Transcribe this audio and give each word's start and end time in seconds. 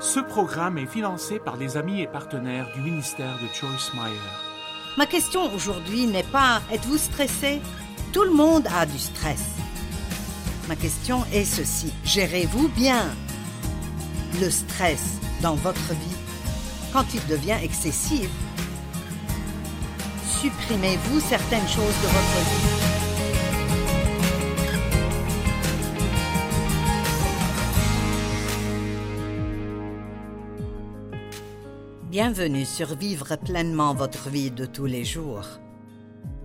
Ce 0.00 0.18
programme 0.18 0.78
est 0.78 0.86
financé 0.86 1.38
par 1.38 1.58
les 1.58 1.76
amis 1.76 2.00
et 2.00 2.06
partenaires 2.06 2.72
du 2.74 2.80
ministère 2.80 3.36
de 3.36 3.46
Joyce 3.54 3.92
Meyer. 3.92 4.16
Ma 4.96 5.04
question 5.04 5.52
aujourd'hui 5.54 6.06
n'est 6.06 6.22
pas 6.22 6.62
êtes-vous 6.72 6.96
stressé? 6.96 7.60
Tout 8.10 8.24
le 8.24 8.32
monde 8.32 8.66
a 8.74 8.86
du 8.86 8.98
stress. 8.98 9.44
Ma 10.68 10.76
question 10.76 11.22
est 11.34 11.44
ceci. 11.44 11.92
Gérez-vous 12.02 12.68
bien 12.68 13.14
le 14.40 14.48
stress 14.48 15.18
dans 15.42 15.54
votre 15.56 15.92
vie 15.92 16.16
quand 16.94 17.04
il 17.12 17.24
devient 17.26 17.58
excessif? 17.62 18.30
Supprimez-vous 20.40 21.20
certaines 21.20 21.68
choses 21.68 21.76
de 21.76 22.08
votre 22.08 22.48
vie? 22.48 22.89
Bienvenue 32.10 32.64
sur 32.64 32.96
Vivre 32.96 33.36
pleinement 33.36 33.94
votre 33.94 34.30
vie 34.30 34.50
de 34.50 34.66
tous 34.66 34.86
les 34.86 35.04
jours. 35.04 35.46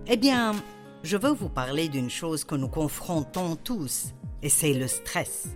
Eh 0.06 0.16
bien, 0.16 0.54
je 1.02 1.16
veux 1.16 1.32
vous 1.32 1.48
parler 1.48 1.88
d'une 1.88 2.08
chose 2.08 2.44
que 2.44 2.54
nous 2.54 2.68
confrontons 2.68 3.56
tous, 3.56 4.14
et 4.44 4.48
c'est 4.48 4.74
le 4.74 4.86
stress. 4.86 5.48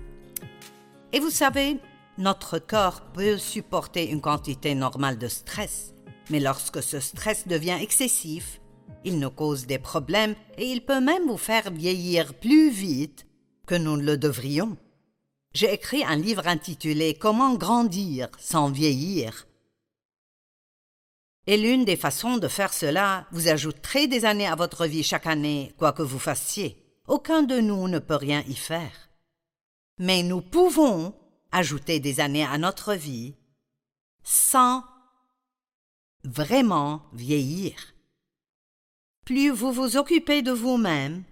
Et 1.12 1.20
vous 1.20 1.30
savez, 1.30 1.78
notre 2.18 2.58
corps 2.58 3.02
peut 3.12 3.38
supporter 3.38 4.10
une 4.10 4.20
quantité 4.20 4.74
normale 4.74 5.16
de 5.16 5.28
stress, 5.28 5.94
mais 6.28 6.40
lorsque 6.40 6.82
ce 6.82 6.98
stress 6.98 7.46
devient 7.46 7.78
excessif, 7.80 8.60
il 9.04 9.20
nous 9.20 9.30
cause 9.30 9.68
des 9.68 9.78
problèmes 9.78 10.34
et 10.58 10.66
il 10.66 10.84
peut 10.84 11.00
même 11.00 11.28
vous 11.28 11.38
faire 11.38 11.70
vieillir 11.70 12.34
plus 12.34 12.70
vite 12.70 13.28
que 13.64 13.76
nous 13.76 13.94
le 13.94 14.18
devrions. 14.18 14.76
J'ai 15.54 15.72
écrit 15.72 16.02
un 16.02 16.16
livre 16.16 16.48
intitulé 16.48 17.14
Comment 17.14 17.54
grandir 17.54 18.28
sans 18.40 18.70
vieillir 18.70 19.46
et 21.46 21.56
l'une 21.56 21.84
des 21.84 21.96
façons 21.96 22.36
de 22.36 22.48
faire 22.48 22.72
cela 22.72 23.26
vous 23.32 23.48
ajouterez 23.48 24.06
des 24.06 24.24
années 24.24 24.46
à 24.46 24.56
votre 24.56 24.86
vie 24.86 25.02
chaque 25.02 25.26
année, 25.26 25.72
quoi 25.78 25.92
que 25.92 26.02
vous 26.02 26.18
fassiez. 26.18 26.84
Aucun 27.06 27.42
de 27.42 27.58
nous 27.58 27.88
ne 27.88 27.98
peut 27.98 28.16
rien 28.16 28.44
y 28.46 28.54
faire. 28.54 29.08
Mais 29.98 30.22
nous 30.22 30.40
pouvons 30.40 31.14
ajouter 31.52 31.98
des 31.98 32.20
années 32.20 32.44
à 32.44 32.58
notre 32.58 32.94
vie 32.94 33.34
sans 34.22 34.84
vraiment 36.24 37.02
vieillir. 37.12 37.74
Plus 39.24 39.50
vous 39.50 39.72
vous 39.72 39.96
occupez 39.96 40.42
de 40.42 40.52
vous-même, 40.52 41.24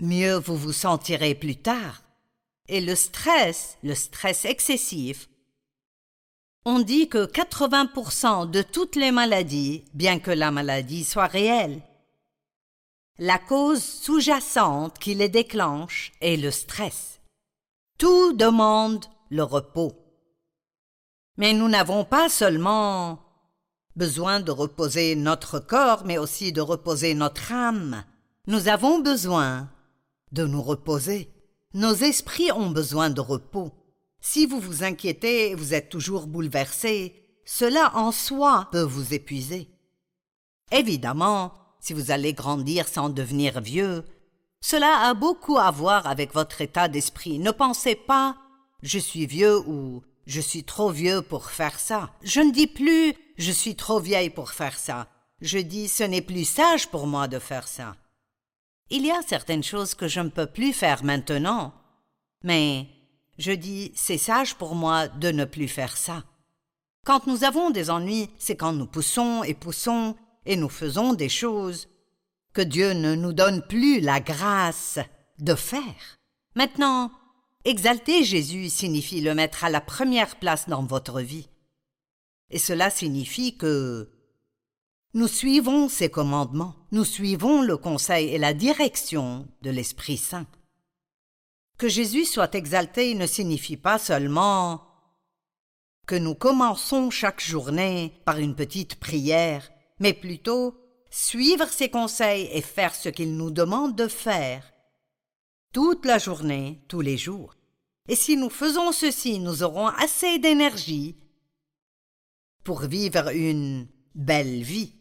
mieux 0.00 0.36
vous 0.36 0.56
vous 0.56 0.72
sentirez 0.72 1.34
plus 1.34 1.56
tard. 1.56 2.02
Et 2.68 2.80
le 2.80 2.94
stress, 2.94 3.78
le 3.82 3.94
stress 3.94 4.44
excessif, 4.44 5.28
on 6.68 6.80
dit 6.80 7.08
que 7.08 7.24
80% 7.24 8.50
de 8.50 8.60
toutes 8.60 8.94
les 8.94 9.10
maladies, 9.10 9.84
bien 9.94 10.18
que 10.18 10.30
la 10.30 10.50
maladie 10.50 11.02
soit 11.02 11.26
réelle, 11.26 11.80
la 13.18 13.38
cause 13.38 13.82
sous-jacente 13.82 14.98
qui 14.98 15.14
les 15.14 15.30
déclenche 15.30 16.12
est 16.20 16.36
le 16.36 16.50
stress. 16.50 17.20
Tout 17.96 18.34
demande 18.34 19.06
le 19.30 19.44
repos. 19.44 19.94
Mais 21.38 21.54
nous 21.54 21.68
n'avons 21.68 22.04
pas 22.04 22.28
seulement 22.28 23.18
besoin 23.96 24.40
de 24.40 24.50
reposer 24.50 25.16
notre 25.16 25.60
corps, 25.60 26.04
mais 26.04 26.18
aussi 26.18 26.52
de 26.52 26.60
reposer 26.60 27.14
notre 27.14 27.50
âme. 27.50 28.04
Nous 28.46 28.68
avons 28.68 28.98
besoin 28.98 29.70
de 30.32 30.44
nous 30.44 30.62
reposer. 30.62 31.32
Nos 31.72 31.94
esprits 31.94 32.52
ont 32.52 32.70
besoin 32.70 33.08
de 33.08 33.22
repos. 33.22 33.72
Si 34.20 34.46
vous 34.46 34.60
vous 34.60 34.82
inquiétez, 34.82 35.54
vous 35.54 35.74
êtes 35.74 35.88
toujours 35.88 36.26
bouleversé, 36.26 37.14
cela 37.44 37.96
en 37.96 38.12
soi 38.12 38.68
peut 38.72 38.82
vous 38.82 39.14
épuiser. 39.14 39.68
Évidemment, 40.70 41.52
si 41.80 41.92
vous 41.92 42.10
allez 42.10 42.34
grandir 42.34 42.88
sans 42.88 43.08
devenir 43.08 43.60
vieux, 43.60 44.04
cela 44.60 45.08
a 45.08 45.14
beaucoup 45.14 45.58
à 45.58 45.70
voir 45.70 46.06
avec 46.06 46.34
votre 46.34 46.60
état 46.60 46.88
d'esprit. 46.88 47.38
Ne 47.38 47.52
pensez 47.52 47.94
pas 47.94 48.36
je 48.82 48.98
suis 48.98 49.26
vieux 49.26 49.58
ou 49.68 50.02
je 50.26 50.40
suis 50.40 50.64
trop 50.64 50.90
vieux 50.90 51.22
pour 51.22 51.50
faire 51.50 51.78
ça. 51.80 52.10
Je 52.22 52.40
ne 52.40 52.52
dis 52.52 52.66
plus 52.66 53.14
je 53.36 53.52
suis 53.52 53.76
trop 53.76 54.00
vieille 54.00 54.30
pour 54.30 54.50
faire 54.50 54.78
ça. 54.78 55.08
Je 55.40 55.58
dis 55.58 55.88
ce 55.88 56.02
n'est 56.02 56.22
plus 56.22 56.44
sage 56.44 56.88
pour 56.88 57.06
moi 57.06 57.28
de 57.28 57.38
faire 57.38 57.68
ça. 57.68 57.96
Il 58.90 59.06
y 59.06 59.10
a 59.10 59.22
certaines 59.22 59.62
choses 59.62 59.94
que 59.94 60.08
je 60.08 60.20
ne 60.20 60.30
peux 60.30 60.46
plus 60.46 60.72
faire 60.72 61.04
maintenant, 61.04 61.74
mais 62.42 62.88
je 63.38 63.52
dis 63.52 63.92
c'est 63.94 64.18
sage 64.18 64.56
pour 64.56 64.74
moi 64.74 65.08
de 65.08 65.30
ne 65.30 65.44
plus 65.44 65.68
faire 65.68 65.96
ça. 65.96 66.24
Quand 67.06 67.26
nous 67.26 67.44
avons 67.44 67.70
des 67.70 67.88
ennuis, 67.88 68.28
c'est 68.38 68.56
quand 68.56 68.72
nous 68.72 68.86
poussons 68.86 69.42
et 69.44 69.54
poussons 69.54 70.16
et 70.44 70.56
nous 70.56 70.68
faisons 70.68 71.14
des 71.14 71.28
choses 71.28 71.88
que 72.52 72.60
Dieu 72.60 72.92
ne 72.92 73.14
nous 73.14 73.32
donne 73.32 73.62
plus 73.62 74.00
la 74.00 74.20
grâce 74.20 74.98
de 75.38 75.54
faire. 75.54 76.18
Maintenant, 76.54 77.10
exalter 77.64 78.24
Jésus 78.24 78.68
signifie 78.68 79.20
le 79.20 79.34
mettre 79.34 79.64
à 79.64 79.70
la 79.70 79.80
première 79.80 80.36
place 80.36 80.68
dans 80.68 80.84
votre 80.84 81.20
vie. 81.20 81.48
Et 82.50 82.58
cela 82.58 82.90
signifie 82.90 83.56
que 83.56 84.10
nous 85.14 85.28
suivons 85.28 85.88
ses 85.88 86.10
commandements, 86.10 86.74
nous 86.92 87.04
suivons 87.04 87.62
le 87.62 87.76
conseil 87.76 88.28
et 88.28 88.38
la 88.38 88.54
direction 88.54 89.48
de 89.62 89.70
l'Esprit 89.70 90.16
Saint. 90.16 90.46
Que 91.78 91.88
Jésus 91.88 92.24
soit 92.24 92.56
exalté 92.56 93.14
ne 93.14 93.26
signifie 93.26 93.76
pas 93.76 93.98
seulement 93.98 94.82
que 96.08 96.16
nous 96.16 96.34
commençons 96.34 97.08
chaque 97.10 97.40
journée 97.40 98.20
par 98.24 98.38
une 98.38 98.56
petite 98.56 98.96
prière, 98.96 99.70
mais 100.00 100.12
plutôt 100.12 100.74
suivre 101.08 101.68
ses 101.68 101.88
conseils 101.88 102.48
et 102.52 102.62
faire 102.62 102.96
ce 102.96 103.08
qu'il 103.08 103.36
nous 103.36 103.52
demande 103.52 103.94
de 103.94 104.08
faire 104.08 104.72
toute 105.72 106.04
la 106.04 106.18
journée, 106.18 106.82
tous 106.88 107.00
les 107.00 107.16
jours. 107.16 107.54
Et 108.08 108.16
si 108.16 108.36
nous 108.36 108.50
faisons 108.50 108.90
ceci, 108.90 109.38
nous 109.38 109.62
aurons 109.62 109.86
assez 109.86 110.40
d'énergie 110.40 111.16
pour 112.64 112.80
vivre 112.80 113.28
une 113.32 113.86
belle 114.16 114.62
vie. 114.62 114.94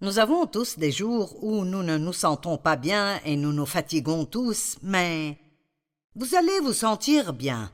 Nous 0.00 0.18
avons 0.18 0.46
tous 0.46 0.78
des 0.78 0.90
jours 0.90 1.44
où 1.44 1.64
nous 1.64 1.84
ne 1.84 1.96
nous 1.96 2.12
sentons 2.12 2.58
pas 2.58 2.76
bien 2.76 3.20
et 3.24 3.36
nous 3.36 3.52
nous 3.52 3.66
fatiguons 3.66 4.24
tous, 4.24 4.78
mais 4.82 5.38
vous 6.16 6.34
allez 6.34 6.58
vous 6.60 6.72
sentir 6.72 7.32
bien. 7.32 7.70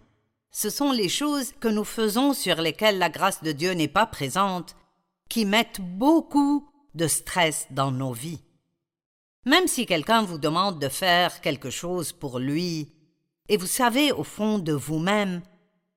Ce 0.51 0.69
sont 0.71 0.93
les 0.93 1.09
choses 1.09 1.53
que 1.59 1.69
nous 1.69 1.85
faisons 1.85 2.35
sur 2.35 2.57
lesquelles 2.57 2.99
la 2.99 3.09
grâce 3.09 3.43
de 3.43 3.53
Dieu 3.53 3.73
n'est 3.73 3.89
pas 3.89 4.07
présente 4.07 4.77
qui 5.29 5.45
mettent 5.45 5.81
beaucoup 5.81 6.69
de 6.95 7.09
stress 7.09 7.67
dans 7.71 7.91
nos 7.91 8.13
vies. 8.13 8.43
Même 9.45 9.67
si 9.67 9.87
quelqu'un 9.87 10.23
vous 10.23 10.39
demande 10.39 10.79
de 10.79 10.89
faire 10.89 11.41
quelque 11.41 11.71
chose 11.71 12.13
pour 12.13 12.39
lui, 12.39 12.93
et 13.49 13.57
vous 13.57 13.67
savez 13.67 14.13
au 14.13 14.25
fond 14.25 14.59
de 14.59 14.73
vous-même 14.73 15.43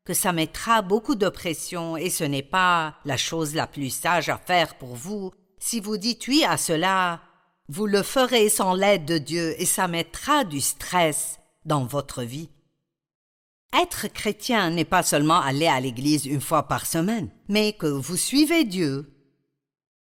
que 0.06 0.14
ça 0.14 0.32
mettra 0.32 0.82
beaucoup 0.82 1.16
de 1.16 1.30
pression 1.30 1.98
et 1.98 2.10
ce 2.10 2.24
n'est 2.24 2.44
pas 2.44 2.96
la 3.06 3.18
chose 3.18 3.56
la 3.56 3.68
plus 3.68 3.90
sage 3.90 4.30
à 4.30 4.38
faire 4.38 4.76
pour 4.76 4.96
vous, 4.96 5.32
si 5.58 5.80
vous 5.80 5.98
dites 5.98 6.28
oui 6.28 6.44
à 6.46 6.58
cela, 6.58 7.22
vous 7.68 7.86
le 7.86 8.02
ferez 8.02 8.50
sans 8.50 8.74
l'aide 8.74 9.06
de 9.06 9.18
Dieu 9.18 9.56
et 9.62 9.66
ça 9.66 9.88
mettra 9.88 10.44
du 10.44 10.62
stress 10.62 11.39
dans 11.70 11.86
votre 11.86 12.24
vie. 12.24 12.50
Être 13.80 14.08
chrétien 14.08 14.72
n'est 14.72 14.84
pas 14.84 15.04
seulement 15.04 15.40
aller 15.40 15.68
à 15.68 15.80
l'église 15.80 16.26
une 16.26 16.42
fois 16.42 16.64
par 16.68 16.86
semaine, 16.88 17.30
mais 17.48 17.74
que 17.74 17.86
vous 17.86 18.18
suivez 18.18 18.66
Dieu, 18.66 19.14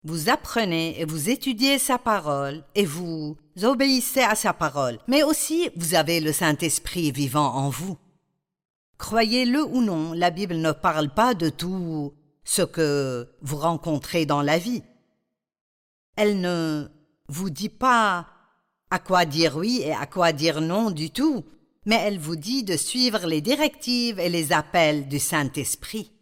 vous 0.03 0.31
apprenez 0.31 0.99
et 0.99 1.05
vous 1.05 1.29
étudiez 1.29 1.79
sa 1.79 1.99
parole 1.99 2.65
et 2.75 2.87
vous 2.87 3.37
obéissez 3.63 4.23
à 4.23 4.35
sa 4.35 4.55
parole, 4.55 4.99
mais 5.07 5.23
aussi 5.23 5.69
vous 5.77 5.95
avez 5.95 6.21
le 6.21 6.33
Saint-Esprit 6.33 7.13
vivant 7.13 7.55
en 7.55 7.69
vous. 7.69 7.99
Croyez-le 8.97 9.63
ou 9.63 9.83
non, 9.83 10.15
la 10.15 10.31
Bible 10.31 10.57
ne 10.57 10.73
parle 10.73 11.11
pas 11.11 11.35
de 11.35 11.51
tout 11.51 12.15
ce 12.45 12.63
que 12.63 13.29
vous 13.43 13.59
rencontrez 13.59 14.25
dans 14.25 14.43
la 14.43 14.59
vie. 14.59 14.83
Elle 16.17 16.41
ne 16.41 16.89
vous 17.29 17.51
dit 17.51 17.69
pas 17.69 18.27
à 18.93 18.99
quoi 18.99 19.25
dire 19.25 19.57
oui 19.57 19.81
et 19.83 19.93
à 19.95 20.05
quoi 20.05 20.35
dire 20.35 20.61
non 20.61 20.91
du 20.91 21.09
tout, 21.11 21.47
mais 21.87 21.97
elle 21.97 22.19
vous 22.19 22.37
dit 22.37 22.63
de 22.63 22.77
suivre 22.77 23.27
les 23.27 23.41
directives 23.41 24.21
et 24.21 24.29
les 24.29 24.53
appels 24.53 25.09
du 25.09 25.19
Saint-Esprit. 25.19 26.13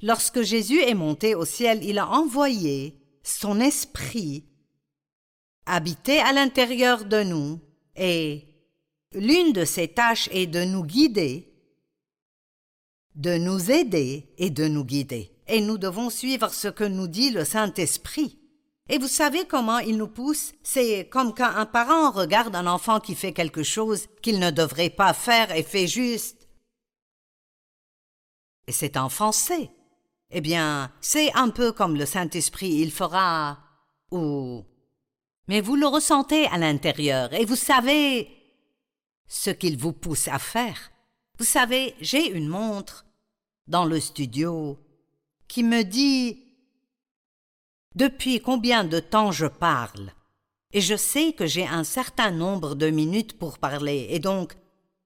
Lorsque 0.00 0.42
Jésus 0.42 0.80
est 0.80 0.94
monté 0.94 1.34
au 1.34 1.44
ciel, 1.44 1.82
il 1.82 1.98
a 1.98 2.08
envoyé 2.08 2.94
son 3.24 3.58
esprit 3.58 4.44
habiter 5.66 6.20
à 6.20 6.32
l'intérieur 6.32 7.06
de 7.06 7.24
nous, 7.24 7.60
et 7.96 8.44
l'une 9.12 9.52
de 9.52 9.64
ses 9.64 9.88
tâches 9.88 10.28
est 10.30 10.46
de 10.46 10.64
nous 10.64 10.84
guider, 10.84 11.52
de 13.16 13.36
nous 13.36 13.68
aider 13.68 14.32
et 14.38 14.50
de 14.50 14.68
nous 14.68 14.84
guider. 14.84 15.32
Et 15.48 15.60
nous 15.60 15.76
devons 15.76 16.08
suivre 16.08 16.50
ce 16.50 16.68
que 16.68 16.84
nous 16.84 17.08
dit 17.08 17.30
le 17.30 17.44
Saint-Esprit. 17.44 18.39
Et 18.92 18.98
vous 18.98 19.06
savez 19.06 19.46
comment 19.46 19.78
il 19.78 19.96
nous 19.96 20.08
pousse? 20.08 20.52
C'est 20.64 21.08
comme 21.08 21.32
quand 21.32 21.54
un 21.54 21.64
parent 21.64 22.10
regarde 22.10 22.56
un 22.56 22.66
enfant 22.66 22.98
qui 22.98 23.14
fait 23.14 23.32
quelque 23.32 23.62
chose 23.62 24.08
qu'il 24.20 24.40
ne 24.40 24.50
devrait 24.50 24.90
pas 24.90 25.12
faire 25.14 25.54
et 25.54 25.62
fait 25.62 25.86
juste 25.86 26.48
Et 28.66 28.72
c'est 28.72 28.96
en 28.96 29.08
français. 29.08 29.70
Eh 30.30 30.40
bien, 30.40 30.92
c'est 31.00 31.32
un 31.34 31.50
peu 31.50 31.70
comme 31.70 31.96
le 31.96 32.04
Saint-Esprit, 32.04 32.70
il 32.70 32.90
fera. 32.90 33.60
ou. 34.10 34.64
Mais 35.46 35.60
vous 35.60 35.76
le 35.76 35.86
ressentez 35.86 36.46
à 36.46 36.58
l'intérieur 36.58 37.32
et 37.32 37.44
vous 37.44 37.56
savez 37.56 38.28
ce 39.28 39.50
qu'il 39.50 39.78
vous 39.78 39.92
pousse 39.92 40.26
à 40.26 40.40
faire. 40.40 40.90
Vous 41.38 41.44
savez, 41.44 41.94
j'ai 42.00 42.28
une 42.28 42.48
montre 42.48 43.06
dans 43.68 43.84
le 43.84 44.00
studio 44.00 44.78
qui 45.46 45.62
me 45.62 45.84
dit 45.84 46.49
depuis 47.94 48.40
combien 48.40 48.84
de 48.84 49.00
temps 49.00 49.32
je 49.32 49.46
parle? 49.46 50.12
Et 50.72 50.80
je 50.80 50.96
sais 50.96 51.32
que 51.32 51.46
j'ai 51.46 51.66
un 51.66 51.84
certain 51.84 52.30
nombre 52.30 52.74
de 52.74 52.90
minutes 52.90 53.38
pour 53.38 53.58
parler, 53.58 54.06
et 54.10 54.18
donc 54.18 54.54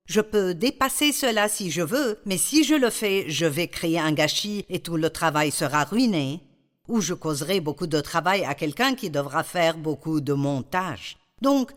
je 0.06 0.20
peux 0.20 0.54
dépasser 0.54 1.12
cela 1.12 1.48
si 1.48 1.70
je 1.70 1.80
veux, 1.80 2.18
mais 2.26 2.36
si 2.36 2.64
je 2.64 2.74
le 2.74 2.90
fais, 2.90 3.24
je 3.28 3.46
vais 3.46 3.68
créer 3.68 3.98
un 3.98 4.12
gâchis 4.12 4.66
et 4.68 4.80
tout 4.80 4.96
le 4.96 5.08
travail 5.08 5.50
sera 5.50 5.84
ruiné, 5.84 6.42
ou 6.88 7.00
je 7.00 7.14
causerai 7.14 7.60
beaucoup 7.60 7.86
de 7.86 8.00
travail 8.00 8.44
à 8.44 8.54
quelqu'un 8.54 8.94
qui 8.94 9.08
devra 9.08 9.42
faire 9.42 9.78
beaucoup 9.78 10.20
de 10.20 10.34
montage. 10.34 11.16
Donc, 11.40 11.72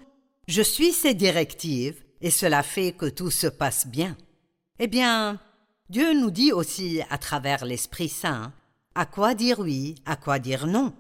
je 0.50 0.62
suis 0.62 0.92
ces 0.92 1.14
directives, 1.14 2.04
et 2.20 2.32
cela 2.32 2.64
fait 2.64 2.92
que 2.92 3.06
tout 3.06 3.32
se 3.32 3.48
passe 3.48 3.88
bien. 3.88 4.18
Eh 4.80 4.88
bien, 4.88 5.40
Dieu 5.90 6.14
nous 6.14 6.32
dit 6.32 6.52
aussi, 6.52 7.02
à 7.10 7.18
travers 7.18 7.64
l'Esprit 7.64 8.10
Saint, 8.10 8.52
à 8.98 9.06
quoi 9.06 9.36
dire 9.36 9.60
oui, 9.60 9.94
à 10.08 10.16
quoi 10.16 10.40
dire 10.40 10.66
non? 10.66 10.92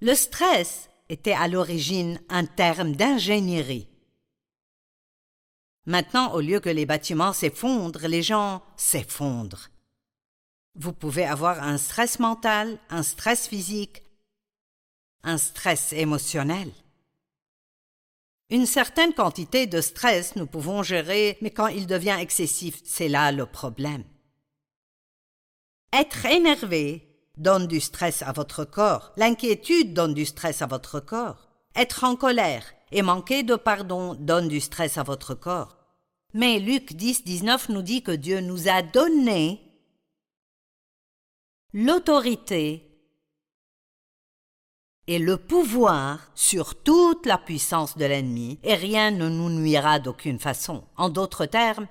Le 0.00 0.12
stress 0.12 0.90
était 1.08 1.32
à 1.32 1.46
l'origine 1.46 2.20
un 2.28 2.44
terme 2.44 2.96
d'ingénierie. 2.96 3.86
Maintenant, 5.84 6.34
au 6.34 6.40
lieu 6.40 6.58
que 6.58 6.68
les 6.68 6.84
bâtiments 6.84 7.32
s'effondrent, 7.32 8.08
les 8.08 8.24
gens 8.24 8.60
s'effondrent. 8.76 9.70
Vous 10.74 10.92
pouvez 10.92 11.24
avoir 11.24 11.62
un 11.62 11.78
stress 11.78 12.18
mental, 12.18 12.76
un 12.90 13.04
stress 13.04 13.46
physique, 13.46 14.02
un 15.22 15.38
stress 15.38 15.92
émotionnel. 15.92 16.72
Une 18.50 18.66
certaine 18.66 19.14
quantité 19.14 19.68
de 19.68 19.80
stress 19.80 20.34
nous 20.34 20.46
pouvons 20.48 20.82
gérer, 20.82 21.38
mais 21.40 21.52
quand 21.52 21.68
il 21.68 21.86
devient 21.86 22.16
excessif, 22.18 22.80
c'est 22.84 23.08
là 23.08 23.30
le 23.30 23.46
problème. 23.46 24.02
Être 25.92 26.26
énervé 26.26 27.06
donne 27.36 27.66
du 27.66 27.80
stress 27.80 28.22
à 28.22 28.32
votre 28.32 28.64
corps, 28.64 29.12
l'inquiétude 29.16 29.94
donne 29.94 30.14
du 30.14 30.24
stress 30.24 30.62
à 30.62 30.66
votre 30.66 31.00
corps, 31.00 31.48
être 31.74 32.04
en 32.04 32.16
colère 32.16 32.64
et 32.92 33.02
manquer 33.02 33.42
de 33.42 33.56
pardon 33.56 34.14
donne 34.14 34.48
du 34.48 34.60
stress 34.60 34.98
à 34.98 35.02
votre 35.02 35.34
corps. 35.34 35.76
Mais 36.34 36.58
Luc 36.58 36.94
10, 36.94 37.24
19 37.24 37.68
nous 37.70 37.82
dit 37.82 38.02
que 38.02 38.12
Dieu 38.12 38.40
nous 38.40 38.68
a 38.68 38.82
donné 38.82 39.60
l'autorité 41.72 42.86
et 45.06 45.18
le 45.18 45.36
pouvoir 45.36 46.30
sur 46.34 46.82
toute 46.82 47.26
la 47.26 47.38
puissance 47.38 47.96
de 47.96 48.04
l'ennemi, 48.04 48.58
et 48.64 48.74
rien 48.74 49.12
ne 49.12 49.28
nous 49.28 49.50
nuira 49.50 50.00
d'aucune 50.00 50.40
façon. 50.40 50.84
En 50.96 51.08
d'autres 51.08 51.46
termes, 51.46 51.86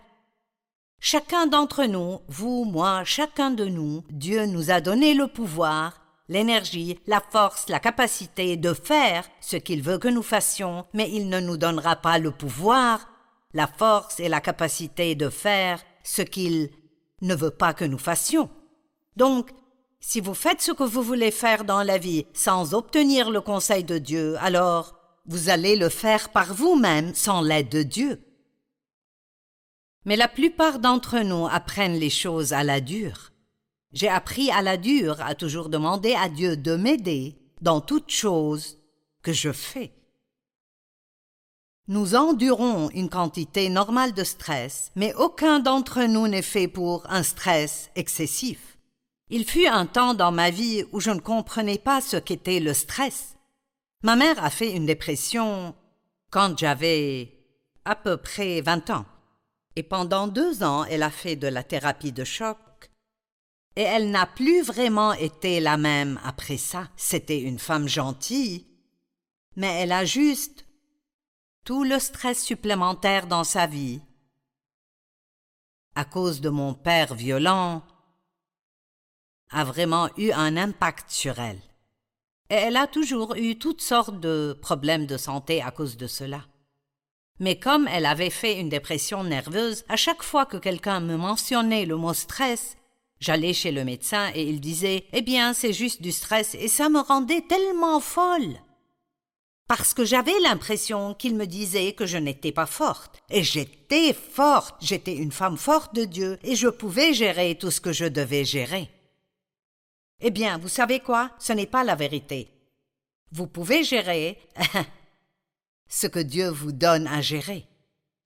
chacun 1.05 1.45
d'entre 1.45 1.85
nous, 1.85 2.17
vous, 2.27 2.65
moi, 2.65 3.03
chacun 3.03 3.51
de 3.51 3.65
nous, 3.65 4.03
Dieu 4.09 4.47
nous 4.47 4.71
a 4.71 4.81
donné 4.81 5.13
le 5.13 5.27
pouvoir, 5.27 6.01
l'énergie, 6.29 6.97
la 7.05 7.21
force, 7.21 7.69
la 7.69 7.79
capacité 7.79 8.57
de 8.57 8.73
faire 8.73 9.29
ce 9.39 9.55
qu'il 9.55 9.83
veut 9.83 9.99
que 9.99 10.07
nous 10.07 10.23
fassions, 10.23 10.83
mais 10.95 11.07
il 11.11 11.29
ne 11.29 11.39
nous 11.39 11.57
donnera 11.57 11.95
pas 11.95 12.17
le 12.17 12.31
pouvoir 12.31 13.07
la 13.53 13.67
force 13.67 14.19
et 14.19 14.29
la 14.29 14.41
capacité 14.41 15.13
de 15.13 15.29
faire 15.29 15.79
ce 16.03 16.23
qu'il 16.23 16.71
ne 17.21 17.35
veut 17.35 17.51
pas 17.51 17.75
que 17.75 17.85
nous 17.85 17.99
fassions. 17.99 18.49
Donc, 19.15 19.51
si 19.99 20.21
vous 20.21 20.33
faites 20.33 20.61
ce 20.61 20.71
que 20.71 20.83
vous 20.83 21.03
voulez 21.03 21.29
faire 21.29 21.65
dans 21.65 21.83
la 21.83 21.99
vie 21.99 22.25
sans 22.33 22.73
obtenir 22.73 23.29
le 23.29 23.41
conseil 23.41 23.83
de 23.83 23.99
Dieu, 23.99 24.37
alors 24.39 24.95
vous 25.27 25.49
allez 25.49 25.75
le 25.75 25.89
faire 25.89 26.29
par 26.29 26.51
vous-même 26.55 27.13
sans 27.13 27.41
l'aide 27.41 27.69
de 27.69 27.83
Dieu. 27.83 28.24
Mais 30.05 30.15
la 30.15 30.27
plupart 30.27 30.79
d'entre 30.79 31.19
nous 31.19 31.47
apprennent 31.47 31.99
les 31.99 32.09
choses 32.09 32.53
à 32.53 32.63
la 32.63 32.79
dure. 32.79 33.31
J'ai 33.91 34.09
appris 34.09 34.51
à 34.51 34.61
la 34.61 34.77
dure 34.77 35.21
à 35.21 35.35
toujours 35.35 35.69
demander 35.69 36.13
à 36.13 36.29
Dieu 36.29 36.57
de 36.57 36.75
m'aider 36.75 37.35
dans 37.61 37.81
toute 37.81 38.11
chose 38.11 38.77
que 39.23 39.33
je 39.33 39.51
fais. 39.51 39.91
Nous 41.87 42.15
endurons 42.15 42.89
une 42.91 43.09
quantité 43.09 43.69
normale 43.69 44.13
de 44.13 44.23
stress, 44.23 44.91
mais 44.95 45.13
aucun 45.15 45.59
d'entre 45.59 46.03
nous 46.03 46.27
n'est 46.27 46.41
fait 46.41 46.67
pour 46.67 47.09
un 47.09 47.23
stress 47.23 47.89
excessif. 47.95 48.77
Il 49.29 49.45
fut 49.45 49.67
un 49.67 49.85
temps 49.85 50.13
dans 50.13 50.31
ma 50.31 50.49
vie 50.49 50.83
où 50.91 50.99
je 50.99 51.11
ne 51.11 51.19
comprenais 51.19 51.79
pas 51.79 52.01
ce 52.01 52.17
qu'était 52.17 52.59
le 52.59 52.73
stress. 52.73 53.37
Ma 54.03 54.15
mère 54.15 54.43
a 54.43 54.49
fait 54.49 54.71
une 54.71 54.85
dépression 54.85 55.73
quand 56.31 56.57
j'avais 56.57 57.33
à 57.85 57.95
peu 57.95 58.17
près 58.17 58.61
vingt 58.61 58.89
ans. 58.89 59.05
Et 59.75 59.83
pendant 59.83 60.27
deux 60.27 60.63
ans, 60.63 60.85
elle 60.85 61.03
a 61.03 61.11
fait 61.11 61.35
de 61.35 61.47
la 61.47 61.63
thérapie 61.63 62.11
de 62.11 62.23
choc. 62.23 62.57
Et 63.75 63.81
elle 63.81 64.09
n'a 64.09 64.25
plus 64.25 64.61
vraiment 64.61 65.13
été 65.13 65.59
la 65.59 65.77
même 65.77 66.19
après 66.23 66.57
ça. 66.57 66.87
C'était 66.95 67.41
une 67.41 67.59
femme 67.59 67.87
gentille. 67.87 68.65
Mais 69.57 69.81
elle 69.81 69.91
a 69.91 70.05
juste 70.05 70.65
tout 71.65 71.83
le 71.83 71.99
stress 71.99 72.43
supplémentaire 72.43 73.27
dans 73.27 73.43
sa 73.43 73.65
vie, 73.65 73.99
à 75.95 76.05
cause 76.05 76.39
de 76.39 76.49
mon 76.49 76.73
père 76.73 77.15
violent, 77.15 77.83
a 79.49 79.63
vraiment 79.63 80.09
eu 80.17 80.31
un 80.31 80.57
impact 80.57 81.09
sur 81.09 81.39
elle. 81.39 81.61
Et 82.49 82.55
elle 82.55 82.77
a 82.77 82.85
toujours 82.85 83.35
eu 83.35 83.57
toutes 83.57 83.81
sortes 83.81 84.19
de 84.19 84.57
problèmes 84.61 85.07
de 85.07 85.17
santé 85.17 85.61
à 85.61 85.71
cause 85.71 85.97
de 85.97 86.05
cela. 86.05 86.43
Mais 87.39 87.57
comme 87.59 87.87
elle 87.87 88.05
avait 88.05 88.29
fait 88.29 88.59
une 88.59 88.69
dépression 88.69 89.23
nerveuse, 89.23 89.83
à 89.89 89.95
chaque 89.95 90.23
fois 90.23 90.45
que 90.45 90.57
quelqu'un 90.57 90.99
me 90.99 91.17
mentionnait 91.17 91.85
le 91.85 91.97
mot 91.97 92.13
stress, 92.13 92.77
j'allais 93.19 93.53
chez 93.53 93.71
le 93.71 93.83
médecin 93.83 94.31
et 94.33 94.43
il 94.43 94.61
disait 94.61 95.05
Eh 95.13 95.21
bien, 95.21 95.53
c'est 95.53 95.73
juste 95.73 96.01
du 96.01 96.11
stress, 96.11 96.55
et 96.55 96.67
ça 96.67 96.89
me 96.89 96.99
rendait 96.99 97.41
tellement 97.41 97.99
folle 97.99 98.55
parce 99.67 99.93
que 99.95 100.05
j'avais 100.05 100.39
l'impression 100.41 101.13
qu'il 101.15 101.35
me 101.35 101.45
disait 101.45 101.93
que 101.93 102.05
je 102.05 102.17
n'étais 102.17 102.51
pas 102.51 102.67
forte. 102.67 103.23
Et 103.29 103.43
j'étais 103.43 104.13
forte, 104.13 104.75
j'étais 104.81 105.15
une 105.15 105.31
femme 105.31 105.57
forte 105.57 105.95
de 105.95 106.05
Dieu, 106.05 106.37
et 106.43 106.55
je 106.55 106.67
pouvais 106.67 107.13
gérer 107.13 107.55
tout 107.55 107.71
ce 107.71 107.81
que 107.81 107.91
je 107.91 108.05
devais 108.05 108.45
gérer. 108.45 108.89
Eh 110.21 110.29
bien, 110.29 110.57
vous 110.59 110.67
savez 110.67 110.99
quoi? 110.99 111.31
Ce 111.39 111.51
n'est 111.51 111.65
pas 111.65 111.83
la 111.83 111.95
vérité. 111.95 112.49
Vous 113.31 113.47
pouvez 113.47 113.83
gérer 113.83 114.37
ce 115.87 116.07
que 116.07 116.19
Dieu 116.19 116.49
vous 116.49 116.71
donne 116.71 117.07
à 117.07 117.21
gérer. 117.21 117.67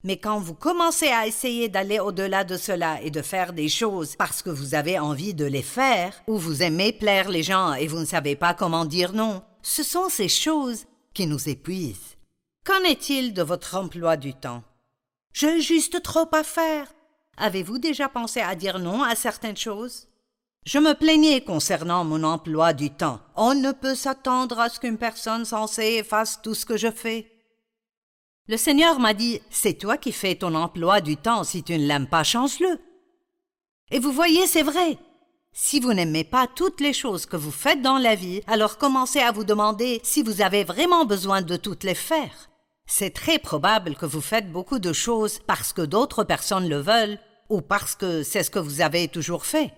Mais 0.03 0.17
quand 0.17 0.39
vous 0.39 0.53
commencez 0.53 1.09
à 1.09 1.27
essayer 1.27 1.67
d'aller 1.67 1.99
au-delà 1.99 2.45
de 2.45 2.55
cela 2.55 3.01
et 3.01 3.11
de 3.11 3.21
faire 3.21 3.51
des 3.51 3.67
choses 3.67 4.15
parce 4.15 4.41
que 4.41 4.49
vous 4.49 4.73
avez 4.73 4.97
envie 4.97 5.33
de 5.33 5.45
les 5.45 5.61
faire, 5.61 6.13
ou 6.27 6.37
vous 6.37 6.63
aimez 6.63 6.93
plaire 6.93 7.29
les 7.29 7.43
gens 7.43 7.73
et 7.73 7.87
vous 7.87 7.99
ne 7.99 8.05
savez 8.05 8.37
pas 8.37 8.53
comment 8.53 8.85
dire 8.85 9.11
non, 9.11 9.43
ce 9.61 9.83
sont 9.83 10.07
ces 10.07 10.29
choses 10.29 10.85
qui 11.13 11.27
nous 11.27 11.49
épuise. 11.49 12.15
Qu'en 12.65 12.81
est-il 12.83 13.33
de 13.33 13.41
votre 13.41 13.75
emploi 13.75 14.15
du 14.15 14.33
temps? 14.33 14.63
J'ai 15.33 15.59
juste 15.59 16.01
trop 16.01 16.29
à 16.33 16.43
faire. 16.43 16.87
Avez-vous 17.35 17.77
déjà 17.77 18.07
pensé 18.07 18.39
à 18.39 18.55
dire 18.55 18.79
non 18.79 19.03
à 19.03 19.15
certaines 19.15 19.57
choses? 19.57 20.07
Je 20.65 20.77
me 20.77 20.93
plaignais 20.93 21.41
concernant 21.41 22.05
mon 22.05 22.23
emploi 22.23 22.73
du 22.73 22.89
temps. 22.89 23.19
On 23.35 23.53
ne 23.53 23.71
peut 23.71 23.95
s'attendre 23.95 24.59
à 24.59 24.69
ce 24.69 24.79
qu'une 24.79 24.97
personne 24.97 25.45
censée 25.45 26.03
fasse 26.03 26.41
tout 26.41 26.53
ce 26.53 26.65
que 26.65 26.77
je 26.77 26.91
fais. 26.91 27.38
Le 28.49 28.57
Seigneur 28.57 28.99
m'a 28.99 29.13
dit 29.13 29.41
C'est 29.51 29.75
toi 29.75 29.95
qui 29.95 30.11
fais 30.11 30.33
ton 30.33 30.55
emploi 30.55 31.01
du 31.01 31.17
temps. 31.17 31.43
Si 31.43 31.61
tu 31.61 31.73
ne 31.73 31.85
l'aimes 31.85 32.07
pas, 32.07 32.23
change-le. 32.23 32.79
Et 33.91 33.99
vous 33.99 34.11
voyez, 34.11 34.47
c'est 34.47 34.63
vrai. 34.63 34.97
Si 35.53 35.79
vous 35.79 35.93
n'aimez 35.93 36.23
pas 36.23 36.47
toutes 36.47 36.81
les 36.81 36.93
choses 36.93 37.27
que 37.27 37.37
vous 37.37 37.51
faites 37.51 37.83
dans 37.83 37.99
la 37.99 38.15
vie, 38.15 38.41
alors 38.47 38.79
commencez 38.79 39.19
à 39.19 39.31
vous 39.31 39.43
demander 39.43 40.01
si 40.03 40.23
vous 40.23 40.41
avez 40.41 40.63
vraiment 40.63 41.05
besoin 41.05 41.43
de 41.43 41.57
toutes 41.57 41.83
les 41.83 41.93
faire. 41.93 42.49
C'est 42.87 43.13
très 43.13 43.37
probable 43.37 43.93
que 43.93 44.07
vous 44.07 44.19
faites 44.19 44.51
beaucoup 44.51 44.79
de 44.79 44.93
choses 44.93 45.37
parce 45.45 45.71
que 45.71 45.83
d'autres 45.83 46.23
personnes 46.23 46.67
le 46.67 46.77
veulent 46.77 47.19
ou 47.49 47.61
parce 47.61 47.93
que 47.93 48.23
c'est 48.23 48.41
ce 48.41 48.49
que 48.49 48.57
vous 48.57 48.81
avez 48.81 49.09
toujours 49.09 49.45
fait. 49.45 49.73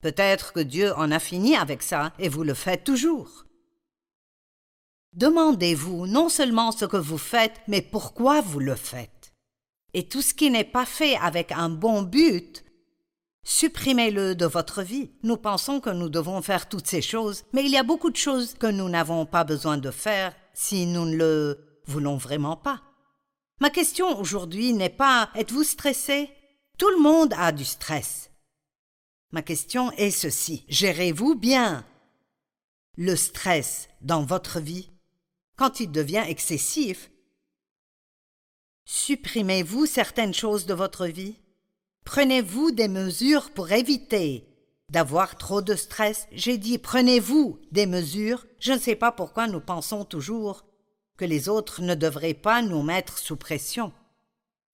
Peut-être 0.00 0.52
que 0.52 0.60
Dieu 0.60 0.94
en 0.96 1.10
a 1.10 1.18
fini 1.18 1.56
avec 1.56 1.82
ça 1.82 2.12
et 2.20 2.28
vous 2.28 2.44
le 2.44 2.54
faites 2.54 2.84
toujours. 2.84 3.46
Demandez-vous 5.12 6.06
non 6.06 6.28
seulement 6.28 6.72
ce 6.72 6.84
que 6.84 6.96
vous 6.96 7.18
faites, 7.18 7.60
mais 7.66 7.82
pourquoi 7.82 8.40
vous 8.40 8.60
le 8.60 8.76
faites. 8.76 9.32
Et 9.92 10.08
tout 10.08 10.22
ce 10.22 10.34
qui 10.34 10.50
n'est 10.50 10.64
pas 10.64 10.86
fait 10.86 11.16
avec 11.16 11.52
un 11.52 11.68
bon 11.68 12.02
but 12.02 12.64
Supprimez-le 13.42 14.34
de 14.34 14.46
votre 14.46 14.82
vie. 14.82 15.10
Nous 15.22 15.36
pensons 15.36 15.80
que 15.80 15.90
nous 15.90 16.08
devons 16.08 16.42
faire 16.42 16.68
toutes 16.68 16.86
ces 16.86 17.02
choses, 17.02 17.44
mais 17.52 17.64
il 17.64 17.70
y 17.70 17.78
a 17.78 17.82
beaucoup 17.82 18.10
de 18.10 18.16
choses 18.16 18.54
que 18.54 18.66
nous 18.66 18.88
n'avons 18.88 19.26
pas 19.26 19.44
besoin 19.44 19.78
de 19.78 19.90
faire 19.90 20.34
si 20.52 20.86
nous 20.86 21.06
ne 21.06 21.16
le 21.16 21.58
voulons 21.86 22.16
vraiment 22.16 22.56
pas. 22.56 22.82
Ma 23.60 23.70
question 23.70 24.18
aujourd'hui 24.18 24.72
n'est 24.72 24.88
pas 24.88 25.30
êtes-vous 25.34 25.64
stressé? 25.64 26.30
Tout 26.78 26.90
le 26.90 27.00
monde 27.00 27.34
a 27.36 27.50
du 27.52 27.64
stress. 27.64 28.30
Ma 29.32 29.42
question 29.42 29.90
est 29.92 30.10
ceci. 30.10 30.64
Gérez-vous 30.68 31.34
bien 31.34 31.84
le 32.96 33.16
stress 33.16 33.88
dans 34.00 34.24
votre 34.24 34.60
vie? 34.60 34.90
Quand 35.60 35.78
il 35.78 35.92
devient 35.92 36.24
excessif 36.26 37.10
Supprimez-vous 38.86 39.84
certaines 39.84 40.32
choses 40.32 40.64
de 40.64 40.72
votre 40.72 41.06
vie? 41.06 41.36
Prenez-vous 42.06 42.70
des 42.70 42.88
mesures 42.88 43.50
pour 43.50 43.70
éviter 43.70 44.48
d'avoir 44.88 45.36
trop 45.36 45.60
de 45.60 45.74
stress? 45.74 46.28
J'ai 46.32 46.56
dit 46.56 46.78
prenez-vous 46.78 47.58
des 47.72 47.84
mesures. 47.84 48.46
Je 48.58 48.72
ne 48.72 48.78
sais 48.78 48.96
pas 48.96 49.12
pourquoi 49.12 49.48
nous 49.48 49.60
pensons 49.60 50.06
toujours 50.06 50.64
que 51.18 51.26
les 51.26 51.50
autres 51.50 51.82
ne 51.82 51.94
devraient 51.94 52.32
pas 52.32 52.62
nous 52.62 52.82
mettre 52.82 53.18
sous 53.18 53.36
pression. 53.36 53.92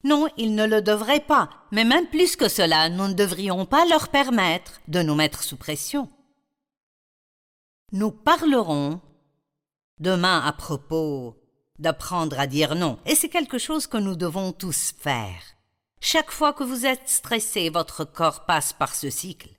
Non, 0.05 0.29
ils 0.37 0.55
ne 0.55 0.67
le 0.69 0.83
devraient 0.83 1.19
pas, 1.19 1.51
mais 1.73 1.85
même 1.85 2.07
plus 2.07 2.37
que 2.37 2.49
cela, 2.49 2.91
nous 2.91 3.09
ne 3.09 3.15
devrions 3.15 3.67
pas 3.67 3.87
leur 3.87 4.09
permettre 4.09 4.81
de 4.87 5.03
nous 5.03 5.17
mettre 5.17 5.43
sous 5.43 5.57
pression. 5.57 6.09
Nous 7.91 8.13
parlerons 8.13 9.01
demain 9.99 10.41
à 10.41 10.53
propos 10.53 11.37
d'apprendre 11.79 12.39
à 12.39 12.47
dire 12.47 12.75
non, 12.75 12.99
et 13.07 13.15
c'est 13.15 13.29
quelque 13.29 13.59
chose 13.59 13.87
que 13.87 13.97
nous 13.97 14.17
devons 14.17 14.53
tous 14.53 14.95
faire. 14.99 15.43
Chaque 16.01 16.31
fois 16.31 16.53
que 16.53 16.65
vous 16.65 16.87
êtes 16.87 17.09
stressé, 17.09 17.71
votre 17.71 18.05
corps 18.05 18.47
passe 18.47 18.73
par 18.73 18.95
ce 18.95 19.11
cycle. 19.11 19.51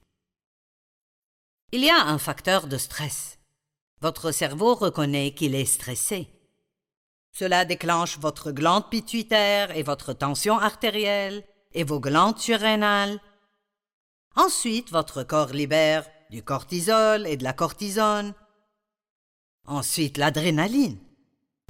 Il 1.72 1.84
y 1.84 1.90
a 1.90 2.02
un 2.02 2.18
facteur 2.18 2.68
de 2.68 2.78
stress. 2.78 3.40
Votre 4.02 4.32
cerveau 4.32 4.76
reconnaît 4.76 5.32
qu'il 5.32 5.56
est 5.56 5.66
stressé. 5.66 6.30
Cela 7.34 7.66
déclenche 7.66 8.18
votre 8.20 8.52
glande 8.52 8.90
pituitaire 8.90 9.76
et 9.76 9.84
votre 9.84 10.14
tension 10.14 10.58
artérielle 10.58 11.44
et 11.74 11.84
vos 11.84 12.00
glandes 12.00 12.40
surrénales. 12.40 13.20
Ensuite, 14.36 14.92
votre 14.92 15.24
corps 15.24 15.50
libère 15.50 16.08
du 16.30 16.44
cortisol 16.44 17.28
et 17.28 17.38
de 17.38 17.44
la 17.44 17.54
cortisone. 17.54 18.34
Ensuite, 19.68 20.18
l'adrénaline. 20.18 20.98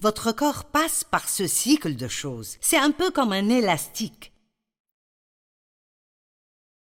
Votre 0.01 0.31
corps 0.31 0.65
passe 0.65 1.03
par 1.03 1.27
ce 1.27 1.47
cycle 1.47 1.95
de 1.95 2.07
choses. 2.07 2.57
C'est 2.61 2.77
un 2.77 2.91
peu 2.91 3.09
comme 3.09 3.33
un 3.33 3.49
élastique. 3.49 4.31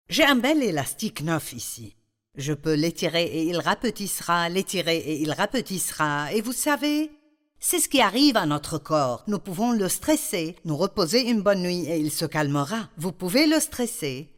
J'ai 0.08 0.24
un 0.24 0.36
bel 0.36 0.62
élastique 0.62 1.22
neuf 1.22 1.52
ici. 1.52 1.96
Je 2.36 2.52
peux 2.52 2.74
l'étirer 2.74 3.24
et 3.24 3.44
il 3.44 3.58
rapetissera, 3.58 4.48
l'étirer 4.48 4.98
et 4.98 5.20
il 5.22 5.32
rapetissera, 5.32 6.32
et 6.32 6.42
vous 6.42 6.52
savez, 6.52 7.10
c'est 7.58 7.80
ce 7.80 7.88
qui 7.88 8.00
arrive 8.00 8.36
à 8.36 8.44
notre 8.44 8.76
corps. 8.78 9.24
Nous 9.26 9.38
pouvons 9.38 9.72
le 9.72 9.88
stresser, 9.88 10.56
nous 10.64 10.76
reposer 10.76 11.30
une 11.30 11.40
bonne 11.40 11.62
nuit 11.62 11.86
et 11.86 11.98
il 11.98 12.10
se 12.10 12.26
calmera. 12.26 12.90
Vous 12.98 13.12
pouvez 13.12 13.46
le 13.46 13.58
stresser, 13.58 14.28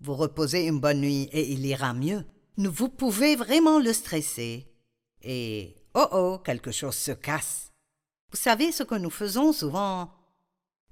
vous 0.00 0.14
reposez 0.16 0.66
une 0.66 0.80
bonne 0.80 1.00
nuit 1.00 1.28
et 1.32 1.52
il 1.52 1.64
ira 1.64 1.94
mieux. 1.94 2.24
Vous 2.56 2.88
pouvez 2.88 3.36
vraiment 3.36 3.78
le 3.78 3.92
stresser. 3.92 4.66
Et 5.22 5.76
oh 5.94 6.08
oh, 6.12 6.38
quelque 6.44 6.70
chose 6.70 6.96
se 6.96 7.12
casse. 7.12 7.72
Vous 8.30 8.38
savez 8.38 8.72
ce 8.72 8.82
que 8.82 8.94
nous 8.94 9.10
faisons 9.10 9.52
souvent? 9.52 10.10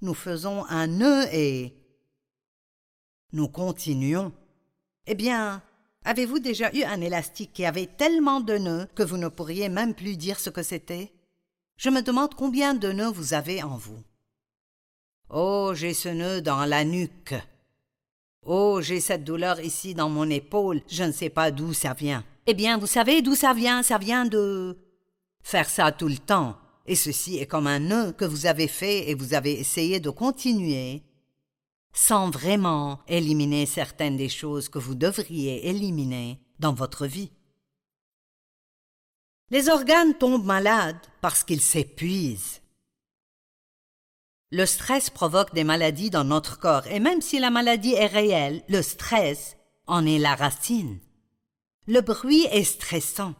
Nous 0.02 0.14
faisons 0.14 0.64
un 0.66 0.86
nœud 0.86 1.26
et 1.32 1.74
nous 3.32 3.48
continuons. 3.48 4.32
Eh 5.06 5.14
bien, 5.14 5.62
avez-vous 6.04 6.38
déjà 6.38 6.74
eu 6.74 6.82
un 6.82 7.00
élastique 7.00 7.52
qui 7.52 7.64
avait 7.64 7.86
tellement 7.86 8.40
de 8.40 8.58
nœuds 8.58 8.88
que 8.94 9.02
vous 9.02 9.16
ne 9.16 9.28
pourriez 9.28 9.68
même 9.68 9.94
plus 9.94 10.16
dire 10.16 10.38
ce 10.40 10.50
que 10.50 10.62
c'était? 10.62 11.12
Je 11.76 11.90
me 11.90 12.02
demande 12.02 12.34
combien 12.34 12.74
de 12.74 12.92
nœuds 12.92 13.10
vous 13.10 13.34
avez 13.34 13.62
en 13.62 13.76
vous. 13.76 14.02
Oh, 15.30 15.72
j'ai 15.74 15.94
ce 15.94 16.08
nœud 16.08 16.42
dans 16.42 16.64
la 16.64 16.84
nuque. 16.84 17.34
Oh, 18.42 18.80
j'ai 18.80 19.00
cette 19.00 19.24
douleur 19.24 19.60
ici 19.60 19.94
dans 19.94 20.08
mon 20.08 20.28
épaule, 20.28 20.82
je 20.88 21.04
ne 21.04 21.12
sais 21.12 21.30
pas 21.30 21.50
d'où 21.50 21.72
ça 21.72 21.92
vient. 21.92 22.24
Eh 22.46 22.54
bien, 22.54 22.78
vous 22.78 22.86
savez 22.86 23.22
d'où 23.22 23.34
ça 23.34 23.52
vient? 23.52 23.82
Ça 23.82 23.98
vient 23.98 24.24
de 24.24 24.76
faire 25.42 25.68
ça 25.68 25.92
tout 25.92 26.08
le 26.08 26.18
temps. 26.18 26.56
Et 26.86 26.96
ceci 26.96 27.38
est 27.38 27.46
comme 27.46 27.66
un 27.66 27.78
nœud 27.78 28.12
que 28.12 28.24
vous 28.24 28.46
avez 28.46 28.68
fait 28.68 29.10
et 29.10 29.14
vous 29.14 29.34
avez 29.34 29.58
essayé 29.58 30.00
de 30.00 30.10
continuer 30.10 31.02
sans 31.92 32.30
vraiment 32.30 33.00
éliminer 33.08 33.66
certaines 33.66 34.16
des 34.16 34.28
choses 34.28 34.68
que 34.68 34.78
vous 34.78 34.94
devriez 34.94 35.68
éliminer 35.68 36.40
dans 36.58 36.72
votre 36.72 37.06
vie. 37.06 37.30
Les 39.50 39.68
organes 39.68 40.14
tombent 40.14 40.44
malades 40.44 41.00
parce 41.20 41.42
qu'ils 41.42 41.60
s'épuisent. 41.60 42.60
Le 44.52 44.66
stress 44.66 45.10
provoque 45.10 45.54
des 45.54 45.64
maladies 45.64 46.10
dans 46.10 46.24
notre 46.24 46.58
corps, 46.58 46.86
et 46.88 47.00
même 47.00 47.20
si 47.20 47.38
la 47.38 47.50
maladie 47.50 47.94
est 47.94 48.06
réelle, 48.06 48.62
le 48.68 48.82
stress 48.82 49.56
en 49.86 50.06
est 50.06 50.18
la 50.18 50.34
racine. 50.34 50.98
Le 51.86 52.00
bruit 52.00 52.46
est 52.50 52.64
stressant. 52.64 53.34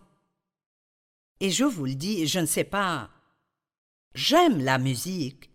Et 1.41 1.51
je 1.51 1.65
vous 1.65 1.87
le 1.87 1.95
dis, 1.95 2.27
je 2.27 2.39
ne 2.39 2.47
sais 2.47 2.65
pas. 2.65 3.11
J'aime 4.15 4.59
la 4.63 4.79
musique, 4.79 5.51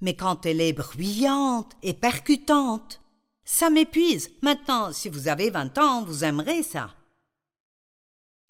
mais 0.00 0.14
quand 0.14 0.46
elle 0.46 0.60
est 0.60 0.72
bruyante 0.72 1.72
et 1.82 1.94
percutante, 1.94 3.00
ça 3.44 3.70
m'épuise. 3.70 4.30
Maintenant, 4.42 4.92
si 4.92 5.08
vous 5.08 5.26
avez 5.26 5.50
vingt 5.50 5.76
ans, 5.78 6.04
vous 6.04 6.22
aimerez 6.22 6.62
ça. 6.62 6.94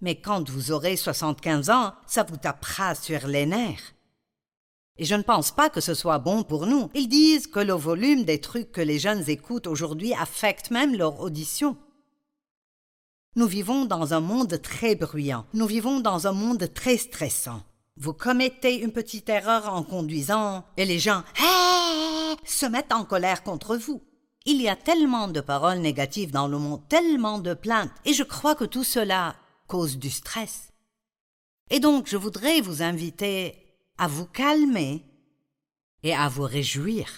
Mais 0.00 0.20
quand 0.20 0.48
vous 0.50 0.70
aurez 0.70 0.96
soixante-quinze 0.96 1.70
ans, 1.70 1.94
ça 2.06 2.22
vous 2.22 2.36
tapera 2.36 2.94
sur 2.94 3.26
les 3.26 3.46
nerfs. 3.46 3.94
Et 4.96 5.04
je 5.04 5.14
ne 5.14 5.22
pense 5.22 5.52
pas 5.52 5.70
que 5.70 5.80
ce 5.80 5.94
soit 5.94 6.18
bon 6.18 6.42
pour 6.42 6.66
nous. 6.66 6.90
Ils 6.94 7.08
disent 7.08 7.46
que 7.46 7.60
le 7.60 7.72
volume 7.72 8.24
des 8.24 8.40
trucs 8.40 8.72
que 8.72 8.80
les 8.80 8.98
jeunes 8.98 9.28
écoutent 9.28 9.68
aujourd'hui 9.68 10.12
affecte 10.14 10.70
même 10.70 10.96
leur 10.96 11.20
audition. 11.20 11.76
Nous 13.38 13.46
vivons 13.46 13.84
dans 13.84 14.14
un 14.14 14.20
monde 14.20 14.60
très 14.60 14.96
bruyant. 14.96 15.46
Nous 15.54 15.66
vivons 15.66 16.00
dans 16.00 16.26
un 16.26 16.32
monde 16.32 16.74
très 16.74 16.96
stressant. 16.96 17.62
Vous 17.96 18.12
commettez 18.12 18.80
une 18.82 18.90
petite 18.90 19.28
erreur 19.28 19.72
en 19.72 19.84
conduisant 19.84 20.64
et 20.76 20.84
les 20.84 20.98
gens 20.98 21.22
se 22.44 22.66
mettent 22.66 22.92
en 22.92 23.04
colère 23.04 23.44
contre 23.44 23.76
vous. 23.76 24.02
Il 24.44 24.60
y 24.60 24.68
a 24.68 24.74
tellement 24.74 25.28
de 25.28 25.40
paroles 25.40 25.78
négatives 25.78 26.32
dans 26.32 26.48
le 26.48 26.58
monde, 26.58 26.80
tellement 26.88 27.38
de 27.38 27.54
plaintes, 27.54 27.92
et 28.04 28.12
je 28.12 28.24
crois 28.24 28.56
que 28.56 28.64
tout 28.64 28.82
cela 28.82 29.36
cause 29.68 29.98
du 29.98 30.10
stress. 30.10 30.72
Et 31.70 31.78
donc 31.78 32.08
je 32.08 32.16
voudrais 32.16 32.60
vous 32.60 32.82
inviter 32.82 33.54
à 33.98 34.08
vous 34.08 34.26
calmer 34.26 35.04
et 36.02 36.12
à 36.12 36.28
vous 36.28 36.42
réjouir. 36.42 37.08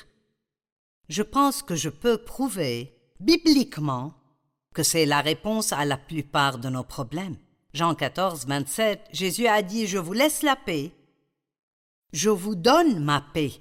Je 1.08 1.22
pense 1.22 1.62
que 1.62 1.76
je 1.76 1.88
peux 1.88 2.18
prouver, 2.18 2.94
bibliquement, 3.20 4.19
que 4.74 4.82
c'est 4.82 5.06
la 5.06 5.20
réponse 5.20 5.72
à 5.72 5.84
la 5.84 5.96
plupart 5.96 6.58
de 6.58 6.68
nos 6.68 6.84
problèmes. 6.84 7.36
Jean 7.72 7.94
14, 7.94 8.46
27, 8.46 9.08
Jésus 9.12 9.46
a 9.46 9.62
dit 9.62 9.86
Je 9.86 9.98
vous 9.98 10.12
laisse 10.12 10.42
la 10.42 10.56
paix. 10.56 10.92
Je 12.12 12.30
vous 12.30 12.54
donne 12.54 13.02
ma 13.02 13.20
paix. 13.20 13.52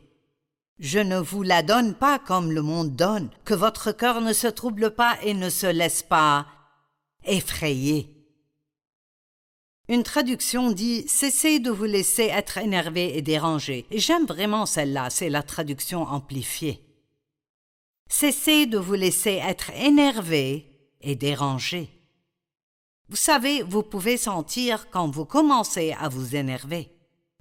Je 0.80 1.00
ne 1.00 1.18
vous 1.18 1.44
la 1.44 1.62
donne 1.62 1.94
pas 1.94 2.20
comme 2.20 2.52
le 2.52 2.62
monde 2.62 2.96
donne, 2.96 3.30
que 3.44 3.54
votre 3.54 3.92
cœur 3.92 4.22
ne 4.22 4.34
se 4.34 4.48
trouble 4.48 4.92
pas 4.92 5.18
et 5.24 5.34
ne 5.34 5.50
se 5.50 5.68
laisse 5.68 6.02
pas 6.02 6.48
effrayer. 7.26 8.16
Une 9.90 10.04
traduction 10.04 10.72
dit 10.72 11.08
Cessez 11.08 11.60
de 11.60 11.72
vous 11.72 11.86
laisser 11.86 12.26
être 12.26 12.60
énervé 12.60 13.18
et 13.18 13.22
dérangé. 13.22 13.86
Et 13.92 14.00
j'aime 14.00 14.26
vraiment 14.26 14.66
celle-là, 14.66 15.10
c'est 15.10 15.30
la 15.30 15.44
traduction 15.44 16.04
amplifiée. 16.04 16.82
Cessez 18.08 18.66
de 18.66 18.78
vous 18.78 18.94
laisser 18.94 19.42
être 19.44 19.72
énervé 19.72 20.69
et 21.02 21.16
dérangé. 21.16 21.90
Vous 23.10 23.16
savez, 23.16 23.64
vous 23.64 23.84
pouvez 23.84 24.18
sentir 24.18 24.90
quand 24.92 25.10
vous 25.10 25.26
commencez 25.26 25.96
à 26.00 26.10
vous 26.10 26.36
énerver. 26.36 26.92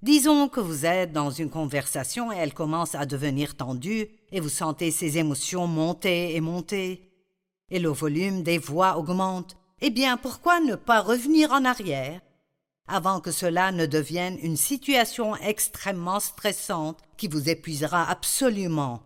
Disons 0.01 0.49
que 0.49 0.61
vous 0.61 0.87
êtes 0.87 1.13
dans 1.13 1.31
une 1.31 1.51
conversation 1.51 2.33
et 2.33 2.37
elle 2.37 2.55
commence 2.55 2.95
à 2.95 3.05
devenir 3.05 3.57
tendue 3.57 4.09
et 4.31 4.41
vous 4.41 4.49
sentez 4.49 4.91
ces 4.91 5.19
émotions 5.19 5.67
monter 5.67 6.37
et 6.37 6.41
monter 6.41 7.11
et 7.71 7.79
le 7.79 7.91
volume 7.91 8.43
des 8.43 8.59
voix 8.59 8.97
augmente. 8.97 9.57
Eh 9.81 9.91
bien, 9.91 10.17
pourquoi 10.17 10.61
ne 10.61 10.75
pas 10.75 11.01
revenir 11.01 11.53
en 11.53 11.65
arrière 11.65 12.21
avant 12.87 13.21
que 13.21 13.31
cela 13.31 13.71
ne 13.71 13.85
devienne 13.85 14.39
une 14.41 14.57
situation 14.57 15.37
extrêmement 15.37 16.21
stressante 16.21 16.99
qui 17.17 17.29
vous 17.29 17.51
épuisera 17.51 18.09
absolument? 18.09 19.03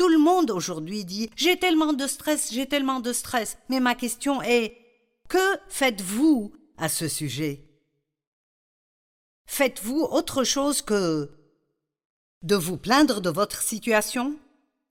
Tout 0.00 0.08
le 0.08 0.16
monde 0.16 0.50
aujourd'hui 0.50 1.04
dit 1.04 1.28
J'ai 1.36 1.58
tellement 1.58 1.92
de 1.92 2.06
stress, 2.06 2.54
j'ai 2.54 2.64
tellement 2.64 3.00
de 3.00 3.12
stress. 3.12 3.58
Mais 3.68 3.80
ma 3.80 3.94
question 3.94 4.40
est 4.40 4.74
Que 5.28 5.58
faites-vous 5.68 6.54
à 6.78 6.88
ce 6.88 7.06
sujet? 7.06 7.68
Faites-vous 9.44 10.00
autre 10.00 10.42
chose 10.42 10.80
que 10.80 11.30
de 12.42 12.56
vous 12.56 12.78
plaindre 12.78 13.20
de 13.20 13.28
votre 13.28 13.60
situation? 13.60 14.38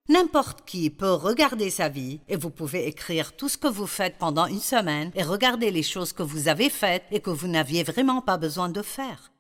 N'importe 0.10 0.64
qui 0.64 0.92
peut 0.92 1.14
regarder 1.14 1.72
sa 1.72 1.90
vie 1.90 2.20
et 2.28 2.36
vous 2.36 2.52
pouvez 2.52 2.86
écrire 2.86 3.36
tout 3.36 3.50
ce 3.50 3.58
que 3.58 3.68
vous 3.68 3.88
faites 3.88 4.20
pendant 4.20 4.46
une 4.46 4.60
semaine 4.60 5.10
et 5.16 5.24
regarder 5.24 5.72
les 5.72 5.82
choses 5.82 6.14
que 6.14 6.22
vous 6.22 6.50
avez 6.50 6.70
faites 6.70 7.06
et 7.10 7.20
que 7.20 7.32
vous 7.32 7.48
n'aviez 7.48 7.82
vraiment 7.82 8.22
pas 8.22 8.38
besoin 8.38 8.70
de 8.70 8.84
faire. 8.84 9.32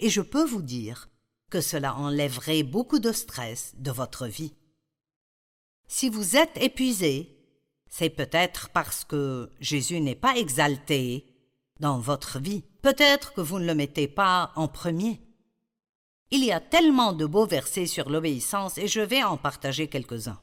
Et 0.00 0.10
je 0.10 0.20
peux 0.20 0.44
vous 0.44 0.62
dire 0.62 1.08
que 1.48 1.60
cela 1.60 1.94
enlèverait 1.94 2.64
beaucoup 2.64 2.98
de 2.98 3.12
stress 3.12 3.72
de 3.76 3.92
votre 3.92 4.26
vie. 4.26 4.52
Si 5.88 6.08
vous 6.08 6.36
êtes 6.36 6.56
épuisé, 6.60 7.32
C'est 7.88 8.10
peut-être 8.10 8.68
parce 8.70 9.04
que 9.04 9.48
Jésus 9.60 10.00
n'est 10.00 10.16
pas 10.16 10.36
exalté 10.36 11.24
dans 11.80 11.98
votre 11.98 12.38
vie. 12.38 12.64
Peut-être 12.82 13.32
que 13.32 13.40
vous 13.40 13.58
ne 13.58 13.64
le 13.64 13.74
mettez 13.74 14.08
pas 14.08 14.52
en 14.56 14.68
premier. 14.68 15.20
Il 16.30 16.44
y 16.44 16.52
a 16.52 16.60
tellement 16.60 17.12
de 17.12 17.24
beaux 17.24 17.46
versets 17.46 17.86
sur 17.86 18.10
l'obéissance 18.10 18.76
et 18.76 18.88
je 18.88 19.00
vais 19.00 19.22
en 19.22 19.36
partager 19.36 19.86
quelques-uns. 19.86 20.40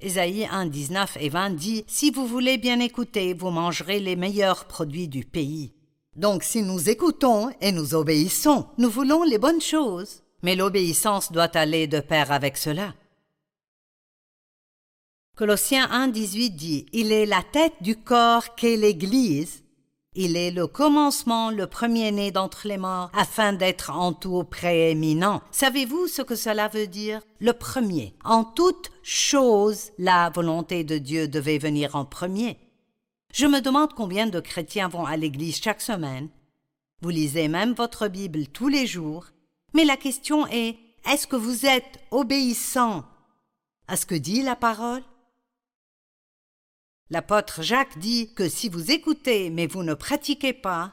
Ésaïe 0.00 0.46
1, 0.50 0.66
19 0.66 1.16
et 1.20 1.28
20 1.28 1.50
dit 1.50 1.84
Si 1.86 2.10
vous 2.10 2.26
voulez 2.26 2.58
bien 2.58 2.80
écouter, 2.80 3.34
vous 3.34 3.50
mangerez 3.50 4.00
les 4.00 4.16
meilleurs 4.16 4.66
produits 4.66 5.08
du 5.08 5.24
pays. 5.24 5.72
Donc 6.16 6.42
si 6.42 6.62
nous 6.62 6.90
écoutons 6.90 7.50
et 7.60 7.72
nous 7.72 7.94
obéissons, 7.94 8.66
nous 8.76 8.90
voulons 8.90 9.22
les 9.22 9.38
bonnes 9.38 9.60
choses. 9.60 10.22
Mais 10.42 10.54
l'obéissance 10.54 11.32
doit 11.32 11.56
aller 11.56 11.86
de 11.86 12.00
pair 12.00 12.30
avec 12.30 12.56
cela. 12.56 12.94
Colossiens 15.38 15.88
1, 15.92 16.08
18 16.08 16.50
dit 16.50 16.86
Il 16.92 17.12
est 17.12 17.24
la 17.24 17.44
tête 17.44 17.74
du 17.80 17.94
corps 17.94 18.56
qu'est 18.56 18.74
l'Église. 18.74 19.62
Il 20.16 20.36
est 20.36 20.50
le 20.50 20.66
commencement, 20.66 21.52
le 21.52 21.68
premier-né 21.68 22.32
d'entre 22.32 22.66
les 22.66 22.76
morts, 22.76 23.08
afin 23.14 23.52
d'être 23.52 23.90
en 23.90 24.12
tout 24.12 24.42
prééminent. 24.42 25.40
Savez-vous 25.52 26.08
ce 26.08 26.22
que 26.22 26.34
cela 26.34 26.66
veut 26.66 26.88
dire? 26.88 27.20
Le 27.38 27.52
premier. 27.52 28.16
En 28.24 28.42
toute 28.42 28.90
chose, 29.04 29.92
la 29.96 30.28
volonté 30.30 30.82
de 30.82 30.98
Dieu 30.98 31.28
devait 31.28 31.58
venir 31.58 31.94
en 31.94 32.04
premier. 32.04 32.58
Je 33.32 33.46
me 33.46 33.60
demande 33.60 33.94
combien 33.94 34.26
de 34.26 34.40
chrétiens 34.40 34.88
vont 34.88 35.06
à 35.06 35.16
l'église 35.16 35.62
chaque 35.62 35.82
semaine. 35.82 36.30
Vous 37.00 37.10
lisez 37.10 37.46
même 37.46 37.74
votre 37.74 38.08
Bible 38.08 38.48
tous 38.48 38.66
les 38.66 38.88
jours. 38.88 39.26
Mais 39.72 39.84
la 39.84 39.96
question 39.96 40.48
est, 40.48 40.76
est-ce 41.08 41.28
que 41.28 41.36
vous 41.36 41.64
êtes 41.64 42.00
obéissant? 42.10 43.04
À 43.86 43.94
ce 43.94 44.04
que 44.04 44.16
dit 44.16 44.42
la 44.42 44.56
parole? 44.56 45.04
L'apôtre 47.10 47.62
Jacques 47.62 47.98
dit 47.98 48.34
que 48.34 48.48
si 48.48 48.68
vous 48.68 48.90
écoutez 48.90 49.50
mais 49.50 49.66
vous 49.66 49.82
ne 49.82 49.94
pratiquez 49.94 50.52
pas, 50.52 50.92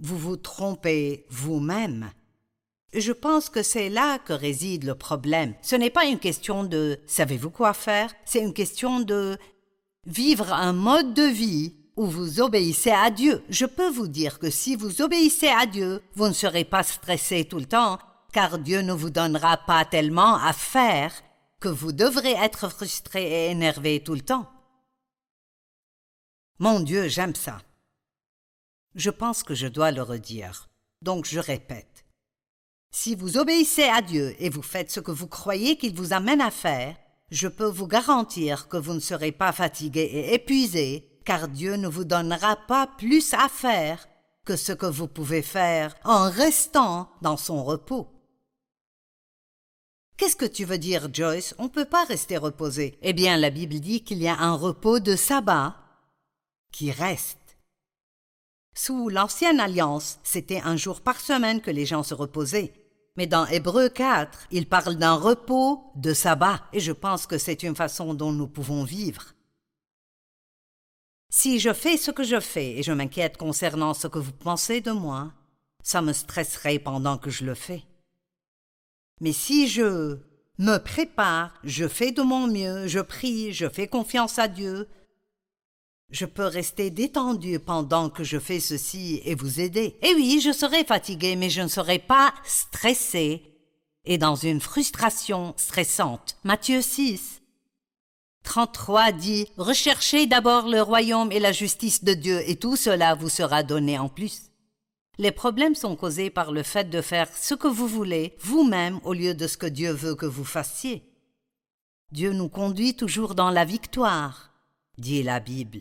vous 0.00 0.18
vous 0.18 0.36
trompez 0.36 1.24
vous-même. 1.30 2.10
Je 2.92 3.12
pense 3.12 3.48
que 3.48 3.62
c'est 3.62 3.88
là 3.88 4.18
que 4.18 4.32
réside 4.32 4.84
le 4.84 4.94
problème. 4.94 5.54
Ce 5.62 5.74
n'est 5.74 5.90
pas 5.90 6.04
une 6.04 6.18
question 6.18 6.64
de 6.64 7.00
savez-vous 7.06 7.50
quoi 7.50 7.72
faire, 7.72 8.14
c'est 8.24 8.40
une 8.42 8.52
question 8.52 9.00
de 9.00 9.38
vivre 10.06 10.52
un 10.52 10.72
mode 10.72 11.14
de 11.14 11.24
vie 11.24 11.74
où 11.96 12.06
vous 12.06 12.40
obéissez 12.40 12.90
à 12.90 13.10
Dieu. 13.10 13.42
Je 13.48 13.66
peux 13.66 13.88
vous 13.88 14.08
dire 14.08 14.38
que 14.38 14.50
si 14.50 14.76
vous 14.76 15.00
obéissez 15.00 15.48
à 15.48 15.66
Dieu, 15.66 16.02
vous 16.14 16.28
ne 16.28 16.32
serez 16.32 16.64
pas 16.64 16.82
stressé 16.82 17.44
tout 17.46 17.58
le 17.58 17.66
temps, 17.66 17.98
car 18.32 18.58
Dieu 18.58 18.80
ne 18.80 18.92
vous 18.92 19.10
donnera 19.10 19.56
pas 19.56 19.84
tellement 19.84 20.36
à 20.36 20.52
faire 20.52 21.12
que 21.60 21.68
vous 21.68 21.92
devrez 21.92 22.32
être 22.32 22.68
frustré 22.68 23.22
et 23.22 23.50
énervé 23.50 24.02
tout 24.04 24.14
le 24.14 24.20
temps. 24.20 24.46
Mon 26.60 26.78
Dieu, 26.78 27.08
j'aime 27.08 27.34
ça. 27.34 27.58
Je 28.94 29.10
pense 29.10 29.42
que 29.42 29.54
je 29.54 29.66
dois 29.66 29.90
le 29.90 30.02
redire. 30.02 30.68
Donc 31.02 31.26
je 31.26 31.40
répète. 31.40 32.04
Si 32.92 33.16
vous 33.16 33.38
obéissez 33.38 33.82
à 33.82 34.02
Dieu 34.02 34.36
et 34.38 34.50
vous 34.50 34.62
faites 34.62 34.92
ce 34.92 35.00
que 35.00 35.10
vous 35.10 35.26
croyez 35.26 35.76
qu'il 35.76 35.96
vous 35.96 36.12
amène 36.12 36.40
à 36.40 36.52
faire, 36.52 36.96
je 37.32 37.48
peux 37.48 37.66
vous 37.66 37.88
garantir 37.88 38.68
que 38.68 38.76
vous 38.76 38.94
ne 38.94 39.00
serez 39.00 39.32
pas 39.32 39.50
fatigué 39.50 40.02
et 40.02 40.34
épuisé, 40.34 41.20
car 41.24 41.48
Dieu 41.48 41.74
ne 41.74 41.88
vous 41.88 42.04
donnera 42.04 42.54
pas 42.54 42.86
plus 42.86 43.34
à 43.34 43.48
faire 43.48 44.06
que 44.44 44.54
ce 44.54 44.72
que 44.72 44.86
vous 44.86 45.08
pouvez 45.08 45.42
faire 45.42 45.96
en 46.04 46.30
restant 46.30 47.10
dans 47.20 47.36
son 47.36 47.64
repos. 47.64 48.08
Qu'est-ce 50.16 50.36
que 50.36 50.44
tu 50.44 50.64
veux 50.64 50.78
dire, 50.78 51.12
Joyce? 51.12 51.56
On 51.58 51.64
ne 51.64 51.68
peut 51.68 51.84
pas 51.84 52.04
rester 52.04 52.36
reposé. 52.36 52.96
Eh 53.02 53.12
bien, 53.12 53.36
la 53.36 53.50
Bible 53.50 53.80
dit 53.80 54.04
qu'il 54.04 54.22
y 54.22 54.28
a 54.28 54.38
un 54.38 54.54
repos 54.54 55.00
de 55.00 55.16
sabbat 55.16 55.76
qui 56.74 56.90
reste. 56.90 57.56
Sous 58.76 59.08
l'ancienne 59.08 59.60
alliance, 59.60 60.18
c'était 60.24 60.60
un 60.60 60.76
jour 60.76 61.02
par 61.02 61.20
semaine 61.20 61.60
que 61.60 61.70
les 61.70 61.86
gens 61.86 62.02
se 62.02 62.14
reposaient. 62.14 62.74
Mais 63.16 63.28
dans 63.28 63.46
Hébreu 63.46 63.88
4, 63.88 64.48
il 64.50 64.68
parle 64.68 64.96
d'un 64.96 65.14
repos 65.14 65.92
de 65.94 66.12
sabbat, 66.12 66.60
et 66.72 66.80
je 66.80 66.90
pense 66.90 67.28
que 67.28 67.38
c'est 67.38 67.62
une 67.62 67.76
façon 67.76 68.12
dont 68.12 68.32
nous 68.32 68.48
pouvons 68.48 68.82
vivre. 68.82 69.34
Si 71.30 71.60
je 71.60 71.72
fais 71.72 71.96
ce 71.96 72.10
que 72.10 72.24
je 72.24 72.40
fais 72.40 72.72
et 72.72 72.82
je 72.82 72.90
m'inquiète 72.90 73.36
concernant 73.36 73.94
ce 73.94 74.08
que 74.08 74.18
vous 74.18 74.32
pensez 74.32 74.80
de 74.80 74.90
moi, 74.90 75.32
ça 75.84 76.02
me 76.02 76.12
stresserait 76.12 76.80
pendant 76.80 77.18
que 77.18 77.30
je 77.30 77.44
le 77.44 77.54
fais. 77.54 77.84
Mais 79.20 79.32
si 79.32 79.68
je 79.68 80.18
me 80.58 80.78
prépare, 80.78 81.54
je 81.62 81.86
fais 81.86 82.10
de 82.10 82.22
mon 82.22 82.48
mieux, 82.48 82.88
je 82.88 83.00
prie, 83.00 83.52
je 83.52 83.68
fais 83.68 83.86
confiance 83.86 84.40
à 84.40 84.48
Dieu, 84.48 84.88
je 86.10 86.26
peux 86.26 86.46
rester 86.46 86.90
détendu 86.90 87.58
pendant 87.58 88.08
que 88.08 88.24
je 88.24 88.38
fais 88.38 88.60
ceci 88.60 89.20
et 89.24 89.34
vous 89.34 89.60
aider. 89.60 89.96
Et 90.02 90.14
oui, 90.14 90.40
je 90.40 90.52
serai 90.52 90.84
fatigué, 90.84 91.36
mais 91.36 91.50
je 91.50 91.62
ne 91.62 91.68
serai 91.68 91.98
pas 91.98 92.32
stressé 92.44 93.42
et 94.04 94.18
dans 94.18 94.36
une 94.36 94.60
frustration 94.60 95.54
stressante. 95.56 96.36
Matthieu 96.44 96.82
6. 96.82 97.40
33 98.44 99.12
dit 99.12 99.48
Recherchez 99.56 100.26
d'abord 100.26 100.68
le 100.68 100.82
royaume 100.82 101.32
et 101.32 101.40
la 101.40 101.52
justice 101.52 102.04
de 102.04 102.12
Dieu, 102.12 102.48
et 102.48 102.56
tout 102.56 102.76
cela 102.76 103.14
vous 103.14 103.30
sera 103.30 103.62
donné 103.62 103.98
en 103.98 104.08
plus. 104.08 104.50
Les 105.16 105.32
problèmes 105.32 105.74
sont 105.74 105.96
causés 105.96 106.28
par 106.28 106.52
le 106.52 106.62
fait 106.62 106.90
de 106.90 107.00
faire 107.00 107.28
ce 107.34 107.54
que 107.54 107.68
vous 107.68 107.88
voulez 107.88 108.34
vous-même 108.40 109.00
au 109.04 109.14
lieu 109.14 109.34
de 109.34 109.46
ce 109.46 109.56
que 109.56 109.66
Dieu 109.66 109.92
veut 109.92 110.14
que 110.14 110.26
vous 110.26 110.44
fassiez. 110.44 111.02
Dieu 112.12 112.32
nous 112.32 112.48
conduit 112.48 112.94
toujours 112.94 113.34
dans 113.34 113.50
la 113.50 113.64
victoire, 113.64 114.52
dit 114.98 115.22
la 115.22 115.40
Bible. 115.40 115.80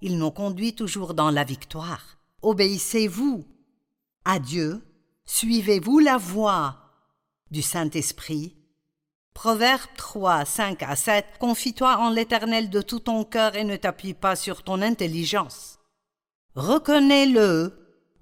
Il 0.00 0.18
nous 0.18 0.30
conduit 0.30 0.74
toujours 0.74 1.14
dans 1.14 1.30
la 1.30 1.44
victoire. 1.44 2.18
Obéissez-vous 2.42 3.44
à 4.24 4.38
Dieu, 4.38 4.82
suivez-vous 5.24 5.98
la 5.98 6.16
voie 6.16 6.76
du 7.50 7.62
Saint-Esprit. 7.62 8.54
Proverbe 9.34 9.88
3, 9.96 10.44
5 10.44 10.82
à 10.82 10.96
7 10.96 11.24
Confie-toi 11.40 11.96
en 11.98 12.10
l'Éternel 12.10 12.70
de 12.70 12.80
tout 12.80 13.00
ton 13.00 13.24
cœur 13.24 13.56
et 13.56 13.64
ne 13.64 13.76
t'appuie 13.76 14.14
pas 14.14 14.36
sur 14.36 14.62
ton 14.62 14.82
intelligence. 14.82 15.78
Reconnais-le 16.54 17.72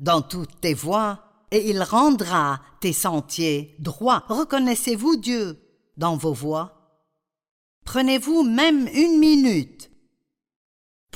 dans 0.01 0.23
toutes 0.23 0.61
tes 0.61 0.75
voies 0.75 1.21
et 1.51 1.71
il 1.71 1.83
rendra 1.83 2.61
tes 2.81 2.93
sentiers 2.93 3.77
droits. 3.79 4.25
Reconnaissez-vous 4.29 5.17
Dieu 5.17 5.59
dans 5.97 6.17
vos 6.17 6.35
voies? 6.35 6.73
Prenez-vous 7.85 8.43
même 8.43 8.89
une 8.93 9.19
minute 9.19 9.91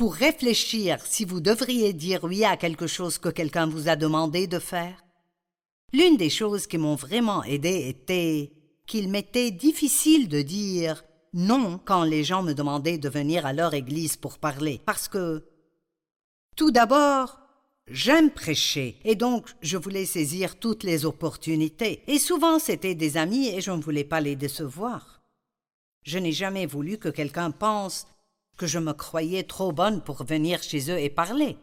pour 0.00 0.14
réfléchir 0.14 0.98
si 1.04 1.26
vous 1.26 1.40
devriez 1.42 1.92
dire 1.92 2.24
oui 2.24 2.42
à 2.42 2.56
quelque 2.56 2.86
chose 2.86 3.18
que 3.18 3.28
quelqu'un 3.28 3.66
vous 3.66 3.86
a 3.90 3.96
demandé 3.96 4.46
de 4.46 4.58
faire 4.58 5.04
L'une 5.92 6.16
des 6.16 6.30
choses 6.30 6.66
qui 6.66 6.78
m'ont 6.78 6.94
vraiment 6.94 7.44
aidé 7.44 7.86
était 7.86 8.50
qu'il 8.86 9.10
m'était 9.10 9.50
difficile 9.50 10.30
de 10.30 10.40
dire 10.40 11.04
non 11.34 11.78
quand 11.84 12.04
les 12.04 12.24
gens 12.24 12.42
me 12.42 12.54
demandaient 12.54 12.96
de 12.96 13.10
venir 13.10 13.44
à 13.44 13.52
leur 13.52 13.74
église 13.74 14.16
pour 14.16 14.38
parler, 14.38 14.80
parce 14.86 15.06
que 15.06 15.44
tout 16.56 16.70
d'abord, 16.70 17.38
j'aime 17.86 18.30
prêcher, 18.30 18.96
et 19.04 19.16
donc 19.16 19.50
je 19.60 19.76
voulais 19.76 20.06
saisir 20.06 20.58
toutes 20.58 20.82
les 20.82 21.04
opportunités, 21.04 22.02
et 22.06 22.18
souvent 22.18 22.58
c'étaient 22.58 22.94
des 22.94 23.18
amis 23.18 23.48
et 23.48 23.60
je 23.60 23.70
ne 23.70 23.82
voulais 23.82 24.04
pas 24.04 24.22
les 24.22 24.34
décevoir. 24.34 25.20
Je 26.04 26.18
n'ai 26.18 26.32
jamais 26.32 26.64
voulu 26.64 26.96
que 26.96 27.10
quelqu'un 27.10 27.50
pense 27.50 28.06
que 28.60 28.66
je 28.66 28.78
me 28.78 28.92
croyais 28.92 29.44
trop 29.44 29.72
bonne 29.72 30.02
pour 30.02 30.22
venir 30.22 30.62
chez 30.62 30.90
eux 30.90 30.98
et 31.00 31.08
parler. 31.08 31.56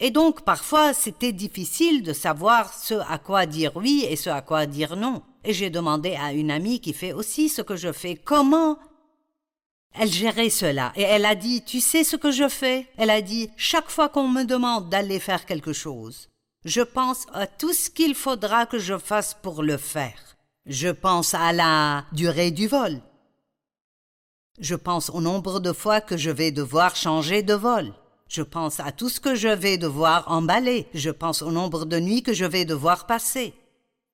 Et 0.00 0.10
donc 0.10 0.42
parfois 0.42 0.92
c'était 0.92 1.32
difficile 1.32 2.02
de 2.02 2.12
savoir 2.12 2.74
ce 2.74 2.94
à 3.08 3.18
quoi 3.18 3.46
dire 3.46 3.70
oui 3.76 4.04
et 4.10 4.16
ce 4.16 4.30
à 4.30 4.42
quoi 4.42 4.66
dire 4.66 4.96
non. 4.96 5.22
Et 5.44 5.52
j'ai 5.52 5.70
demandé 5.70 6.16
à 6.20 6.32
une 6.32 6.50
amie 6.50 6.80
qui 6.80 6.92
fait 6.92 7.12
aussi 7.12 7.48
ce 7.48 7.62
que 7.62 7.76
je 7.76 7.92
fais 7.92 8.16
comment 8.16 8.80
elle 9.92 10.10
gérait 10.10 10.50
cela 10.50 10.92
et 10.96 11.02
elle 11.02 11.24
a 11.24 11.36
dit 11.36 11.62
Tu 11.62 11.78
sais 11.80 12.02
ce 12.02 12.16
que 12.16 12.32
je 12.32 12.48
fais? 12.48 12.88
Elle 12.96 13.10
a 13.10 13.22
dit 13.22 13.48
Chaque 13.56 13.90
fois 13.90 14.08
qu'on 14.08 14.26
me 14.26 14.42
demande 14.42 14.88
d'aller 14.88 15.20
faire 15.20 15.46
quelque 15.46 15.72
chose, 15.72 16.30
je 16.64 16.80
pense 16.80 17.26
à 17.32 17.46
tout 17.46 17.72
ce 17.72 17.90
qu'il 17.90 18.16
faudra 18.16 18.66
que 18.66 18.80
je 18.80 18.98
fasse 18.98 19.34
pour 19.40 19.62
le 19.62 19.76
faire. 19.76 20.36
Je 20.66 20.88
pense 20.88 21.32
à 21.32 21.52
la 21.52 22.06
durée 22.10 22.50
du 22.50 22.66
vol, 22.66 23.00
je 24.58 24.74
pense 24.74 25.10
au 25.10 25.20
nombre 25.20 25.60
de 25.60 25.72
fois 25.72 26.00
que 26.00 26.16
je 26.16 26.30
vais 26.30 26.52
devoir 26.52 26.96
changer 26.96 27.42
de 27.42 27.54
vol. 27.54 27.92
Je 28.28 28.42
pense 28.42 28.80
à 28.80 28.92
tout 28.92 29.08
ce 29.08 29.20
que 29.20 29.34
je 29.34 29.48
vais 29.48 29.78
devoir 29.78 30.30
emballer. 30.30 30.86
Je 30.94 31.10
pense 31.10 31.42
au 31.42 31.50
nombre 31.50 31.84
de 31.84 31.98
nuits 31.98 32.22
que 32.22 32.32
je 32.32 32.44
vais 32.44 32.64
devoir 32.64 33.06
passer. 33.06 33.54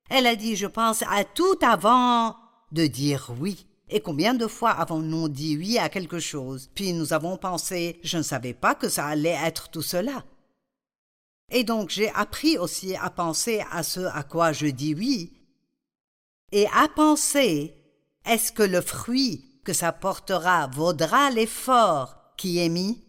Elle 0.09 0.27
a 0.27 0.37
dit 0.37 0.57
je 0.57 0.67
pense 0.67 1.03
à 1.03 1.25
tout 1.25 1.59
avant 1.63 2.37
de 2.73 2.87
dire 2.87 3.31
oui. 3.39 3.67
Et 3.89 4.01
combien 4.01 4.35
de 4.35 4.47
fois 4.47 4.71
avons-nous 4.71 5.29
dit 5.29 5.57
oui 5.57 5.79
à 5.79 5.89
quelque 5.89 6.21
chose, 6.21 6.71
puis 6.75 6.93
nous 6.93 7.13
avons 7.13 7.37
pensé 7.37 7.99
je 8.05 8.19
ne 8.19 8.23
savais 8.23 8.55
pas 8.55 8.75
que 8.75 8.89
ça 8.89 9.07
allait 9.07 9.39
être 9.45 9.69
tout 9.69 9.83
cela. 9.83 10.25
Et 11.51 11.65
donc 11.65 11.91
j'ai 11.91 12.11
appris 12.11 12.57
aussi 12.57 12.95
à 12.97 13.11
penser 13.11 13.65
à 13.71 13.83
ce 13.83 14.01
à 14.01 14.23
quoi 14.23 14.53
je 14.53 14.67
dis 14.67 14.95
oui, 14.95 15.33
et 16.53 16.67
à 16.69 16.89
penser 16.89 17.75
est-ce 18.25 18.53
que 18.53 18.63
le 18.63 18.81
fruit 18.81 19.50
que 19.65 19.73
ça 19.73 19.93
portera 19.93 20.67
vaudra 20.67 21.31
l'effort 21.31 22.17
qui 22.37 22.59
est 22.59 22.69
mis? 22.69 23.05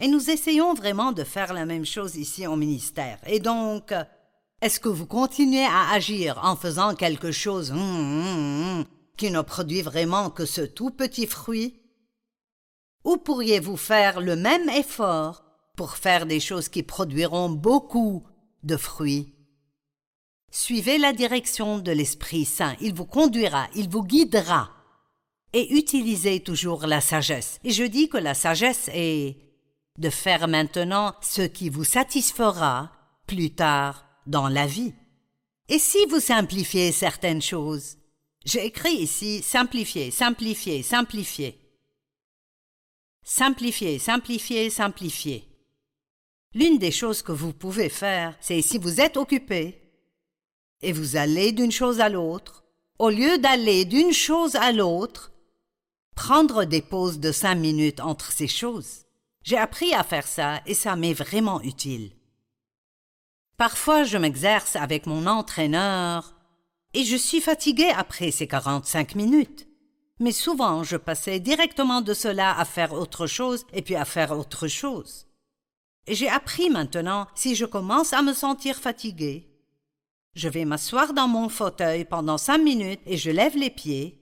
Et 0.00 0.08
nous 0.08 0.30
essayons 0.30 0.74
vraiment 0.74 1.12
de 1.12 1.24
faire 1.24 1.52
la 1.52 1.66
même 1.66 1.84
chose 1.84 2.16
ici 2.16 2.46
au 2.46 2.56
ministère. 2.56 3.18
Et 3.26 3.38
donc, 3.38 3.92
est-ce 4.62 4.80
que 4.80 4.88
vous 4.88 5.06
continuez 5.06 5.64
à 5.64 5.90
agir 5.92 6.40
en 6.42 6.56
faisant 6.56 6.94
quelque 6.94 7.32
chose 7.32 7.70
hum, 7.70 7.78
hum, 7.78 8.78
hum, 8.80 8.84
qui 9.16 9.30
ne 9.30 9.42
produit 9.42 9.82
vraiment 9.82 10.30
que 10.30 10.46
ce 10.46 10.62
tout 10.62 10.90
petit 10.90 11.26
fruit? 11.26 11.80
Ou 13.04 13.16
pourriez-vous 13.18 13.76
faire 13.76 14.20
le 14.20 14.36
même 14.36 14.68
effort 14.70 15.44
pour 15.76 15.96
faire 15.96 16.26
des 16.26 16.40
choses 16.40 16.68
qui 16.68 16.82
produiront 16.82 17.50
beaucoup 17.50 18.26
de 18.62 18.76
fruits? 18.76 19.34
Suivez 20.50 20.98
la 20.98 21.12
direction 21.12 21.78
de 21.78 21.92
l'Esprit 21.92 22.44
Saint, 22.44 22.74
il 22.80 22.92
vous 22.94 23.06
conduira, 23.06 23.68
il 23.74 23.88
vous 23.88 24.02
guidera. 24.02 24.70
Et 25.52 25.74
utilisez 25.74 26.40
toujours 26.40 26.86
la 26.86 27.00
sagesse. 27.00 27.58
Et 27.64 27.70
je 27.70 27.84
dis 27.84 28.08
que 28.08 28.18
la 28.18 28.34
sagesse 28.34 28.88
est 28.92 29.36
de 29.98 30.10
faire 30.10 30.48
maintenant 30.48 31.14
ce 31.20 31.42
qui 31.42 31.68
vous 31.68 31.84
satisfera 31.84 32.92
plus 33.26 33.50
tard 33.50 34.06
dans 34.26 34.48
la 34.48 34.66
vie. 34.66 34.94
Et 35.68 35.78
si 35.78 36.04
vous 36.06 36.20
simplifiez 36.20 36.92
certaines 36.92 37.42
choses 37.42 37.96
J'ai 38.44 38.64
écrit 38.66 38.94
ici 38.94 39.42
simplifier, 39.42 40.10
simplifier, 40.10 40.82
simplifier. 40.82 41.58
Simplifier, 43.22 43.98
simplifier, 43.98 44.70
simplifier. 44.70 45.46
L'une 46.54 46.78
des 46.78 46.90
choses 46.90 47.22
que 47.22 47.32
vous 47.32 47.52
pouvez 47.52 47.88
faire, 47.88 48.34
c'est 48.40 48.62
si 48.62 48.78
vous 48.78 49.00
êtes 49.00 49.16
occupé 49.16 49.80
et 50.82 50.92
vous 50.92 51.16
allez 51.16 51.52
d'une 51.52 51.70
chose 51.70 52.00
à 52.00 52.08
l'autre, 52.08 52.64
au 52.98 53.10
lieu 53.10 53.38
d'aller 53.38 53.84
d'une 53.84 54.12
chose 54.12 54.56
à 54.56 54.72
l'autre, 54.72 55.29
prendre 56.20 56.64
des 56.66 56.82
pauses 56.82 57.18
de 57.18 57.32
cinq 57.32 57.54
minutes 57.54 58.00
entre 58.00 58.30
ces 58.30 58.46
choses. 58.46 59.06
J'ai 59.42 59.56
appris 59.56 59.94
à 59.94 60.04
faire 60.04 60.26
ça 60.26 60.60
et 60.66 60.74
ça 60.74 60.94
m'est 60.94 61.14
vraiment 61.14 61.62
utile. 61.62 62.12
Parfois 63.56 64.04
je 64.04 64.18
m'exerce 64.18 64.76
avec 64.76 65.06
mon 65.06 65.26
entraîneur 65.26 66.34
et 66.92 67.04
je 67.04 67.16
suis 67.16 67.40
fatigué 67.40 67.88
après 67.96 68.32
ces 68.32 68.46
quarante-cinq 68.46 69.14
minutes. 69.14 69.66
Mais 70.18 70.32
souvent 70.32 70.84
je 70.84 70.98
passais 70.98 71.40
directement 71.40 72.02
de 72.02 72.12
cela 72.12 72.54
à 72.54 72.66
faire 72.66 72.92
autre 72.92 73.26
chose 73.26 73.64
et 73.72 73.80
puis 73.80 73.96
à 73.96 74.04
faire 74.04 74.38
autre 74.38 74.68
chose. 74.68 75.26
J'ai 76.06 76.28
appris 76.28 76.68
maintenant, 76.68 77.28
si 77.34 77.54
je 77.54 77.64
commence 77.64 78.12
à 78.12 78.20
me 78.20 78.34
sentir 78.34 78.76
fatigué, 78.76 79.48
je 80.34 80.50
vais 80.50 80.66
m'asseoir 80.66 81.14
dans 81.14 81.28
mon 81.28 81.48
fauteuil 81.48 82.04
pendant 82.04 82.36
cinq 82.36 82.58
minutes 82.58 83.00
et 83.06 83.16
je 83.16 83.30
lève 83.30 83.56
les 83.56 83.70
pieds. 83.70 84.19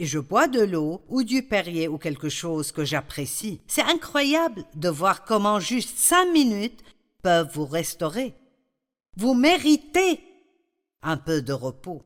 Et 0.00 0.06
je 0.06 0.20
bois 0.20 0.46
de 0.46 0.60
l'eau 0.60 1.02
ou 1.08 1.24
du 1.24 1.42
Perrier 1.42 1.88
ou 1.88 1.98
quelque 1.98 2.28
chose 2.28 2.70
que 2.70 2.84
j'apprécie. 2.84 3.60
C'est 3.66 3.82
incroyable 3.82 4.64
de 4.76 4.88
voir 4.88 5.24
comment 5.24 5.58
juste 5.58 5.98
cinq 5.98 6.26
minutes 6.32 6.84
peuvent 7.22 7.50
vous 7.52 7.66
restaurer. 7.66 8.36
Vous 9.16 9.34
méritez 9.34 10.20
un 11.02 11.16
peu 11.16 11.42
de 11.42 11.52
repos. 11.52 12.04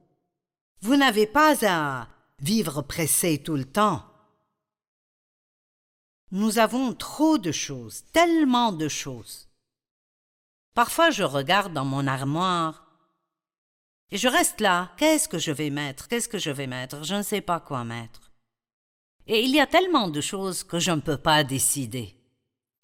Vous 0.80 0.96
n'avez 0.96 1.26
pas 1.26 1.54
à 1.68 2.08
vivre 2.40 2.80
pressé 2.80 3.36
tout 3.36 3.56
le 3.56 3.66
temps. 3.66 4.02
Nous 6.30 6.58
avons 6.58 6.94
trop 6.94 7.36
de 7.36 7.52
choses, 7.52 8.04
tellement 8.12 8.72
de 8.72 8.88
choses. 8.88 9.50
Parfois 10.72 11.10
je 11.10 11.24
regarde 11.24 11.74
dans 11.74 11.84
mon 11.84 12.06
armoire 12.06 12.81
et 14.12 14.18
je 14.18 14.28
reste 14.28 14.60
là. 14.60 14.92
Qu'est-ce 14.98 15.26
que 15.26 15.38
je 15.38 15.50
vais 15.50 15.70
mettre? 15.70 16.06
Qu'est-ce 16.06 16.28
que 16.28 16.38
je 16.38 16.50
vais 16.50 16.66
mettre? 16.66 17.02
Je 17.02 17.14
ne 17.14 17.22
sais 17.22 17.40
pas 17.40 17.60
quoi 17.60 17.82
mettre. 17.82 18.30
Et 19.26 19.40
il 19.40 19.50
y 19.50 19.60
a 19.60 19.66
tellement 19.66 20.08
de 20.10 20.20
choses 20.20 20.64
que 20.64 20.78
je 20.78 20.90
ne 20.90 21.00
peux 21.00 21.16
pas 21.16 21.44
décider. 21.44 22.14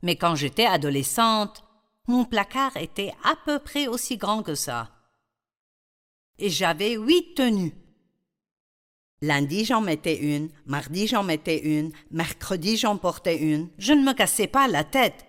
Mais 0.02 0.16
quand 0.16 0.36
j'étais 0.36 0.64
adolescente, 0.64 1.62
mon 2.06 2.24
placard 2.24 2.76
était 2.78 3.12
à 3.24 3.36
peu 3.44 3.58
près 3.58 3.88
aussi 3.88 4.16
grand 4.16 4.42
que 4.42 4.54
ça. 4.54 4.90
Et 6.38 6.48
j'avais 6.48 6.94
huit 6.94 7.34
tenues. 7.34 7.74
Lundi 9.20 9.66
j'en 9.66 9.82
mettais 9.82 10.16
une, 10.16 10.48
mardi 10.64 11.08
j'en 11.08 11.24
mettais 11.24 11.58
une, 11.58 11.92
mercredi 12.10 12.78
j'en 12.78 12.96
portais 12.96 13.36
une. 13.36 13.68
Je 13.76 13.92
ne 13.92 14.02
me 14.02 14.14
cassais 14.14 14.46
pas 14.46 14.66
la 14.66 14.84
tête. 14.84 15.26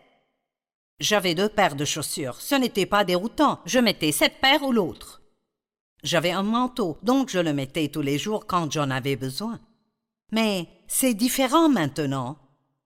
J'avais 1.01 1.35
deux 1.35 1.49
paires 1.49 1.75
de 1.75 1.85
chaussures. 1.85 2.39
Ce 2.39 2.55
n'était 2.55 2.85
pas 2.85 3.03
déroutant. 3.03 3.59
Je 3.65 3.79
mettais 3.79 4.13
cette 4.13 4.39
paire 4.39 4.63
ou 4.63 4.71
l'autre. 4.71 5.19
J'avais 6.03 6.31
un 6.31 6.43
manteau, 6.43 6.97
donc 7.03 7.29
je 7.29 7.39
le 7.39 7.53
mettais 7.53 7.89
tous 7.89 8.01
les 8.01 8.17
jours 8.17 8.47
quand 8.47 8.71
j'en 8.71 8.89
avais 8.89 9.15
besoin. 9.15 9.59
Mais 10.31 10.67
c'est 10.87 11.13
différent 11.13 11.69
maintenant, 11.69 12.37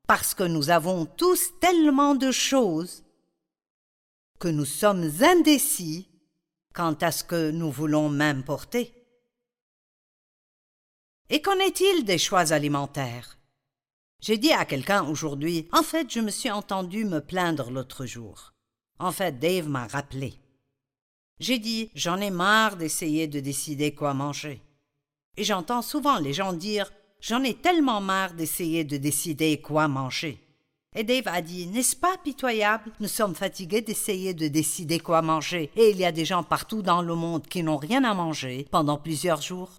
parce 0.07 0.33
que 0.33 0.43
nous 0.43 0.69
avons 0.69 1.05
tous 1.05 1.51
tellement 1.59 2.15
de 2.15 2.31
choses 2.31 3.03
que 4.39 4.47
nous 4.47 4.65
sommes 4.65 5.09
indécis 5.21 6.09
quant 6.73 6.93
à 6.93 7.11
ce 7.11 7.23
que 7.23 7.51
nous 7.51 7.71
voulons 7.71 8.09
même 8.09 8.43
porter. 8.43 8.93
Et 11.29 11.41
qu'en 11.41 11.57
est-il 11.59 12.03
des 12.03 12.17
choix 12.17 12.51
alimentaires? 12.51 13.37
J'ai 14.19 14.37
dit 14.37 14.51
à 14.51 14.65
quelqu'un 14.65 15.03
aujourd'hui 15.03 15.67
En 15.71 15.83
fait, 15.83 16.11
je 16.11 16.19
me 16.19 16.31
suis 16.31 16.51
entendu 16.51 17.05
me 17.05 17.19
plaindre 17.19 17.71
l'autre 17.71 18.05
jour. 18.05 18.53
En 18.99 19.11
fait, 19.11 19.39
Dave 19.39 19.67
m'a 19.67 19.87
rappelé. 19.87 20.42
J'ai 21.39 21.59
dit 21.59 21.89
J'en 21.95 22.17
ai 22.17 22.29
marre 22.29 22.77
d'essayer 22.77 23.27
de 23.27 23.39
décider 23.39 23.93
quoi 23.93 24.13
manger. 24.13 24.61
Et 25.37 25.43
j'entends 25.43 25.81
souvent 25.81 26.19
les 26.19 26.33
gens 26.33 26.53
dire 26.53 26.91
J'en 27.19 27.43
ai 27.43 27.53
tellement 27.53 28.01
marre 28.01 28.33
d'essayer 28.33 28.83
de 28.83 28.97
décider 28.97 29.61
quoi 29.61 29.87
manger. 29.87 30.39
Et 30.95 31.03
Dave 31.03 31.27
a 31.27 31.41
dit 31.41 31.67
N'est-ce 31.67 31.95
pas 31.95 32.17
pitoyable? 32.23 32.91
Nous 32.99 33.07
sommes 33.07 33.35
fatigués 33.35 33.81
d'essayer 33.81 34.33
de 34.33 34.47
décider 34.47 34.99
quoi 34.99 35.21
manger, 35.21 35.71
et 35.75 35.89
il 35.89 35.97
y 35.97 36.05
a 36.05 36.11
des 36.11 36.25
gens 36.25 36.43
partout 36.43 36.81
dans 36.81 37.01
le 37.01 37.15
monde 37.15 37.47
qui 37.47 37.63
n'ont 37.63 37.77
rien 37.77 38.03
à 38.03 38.13
manger 38.13 38.67
pendant 38.71 38.97
plusieurs 38.97 39.41
jours. 39.41 39.71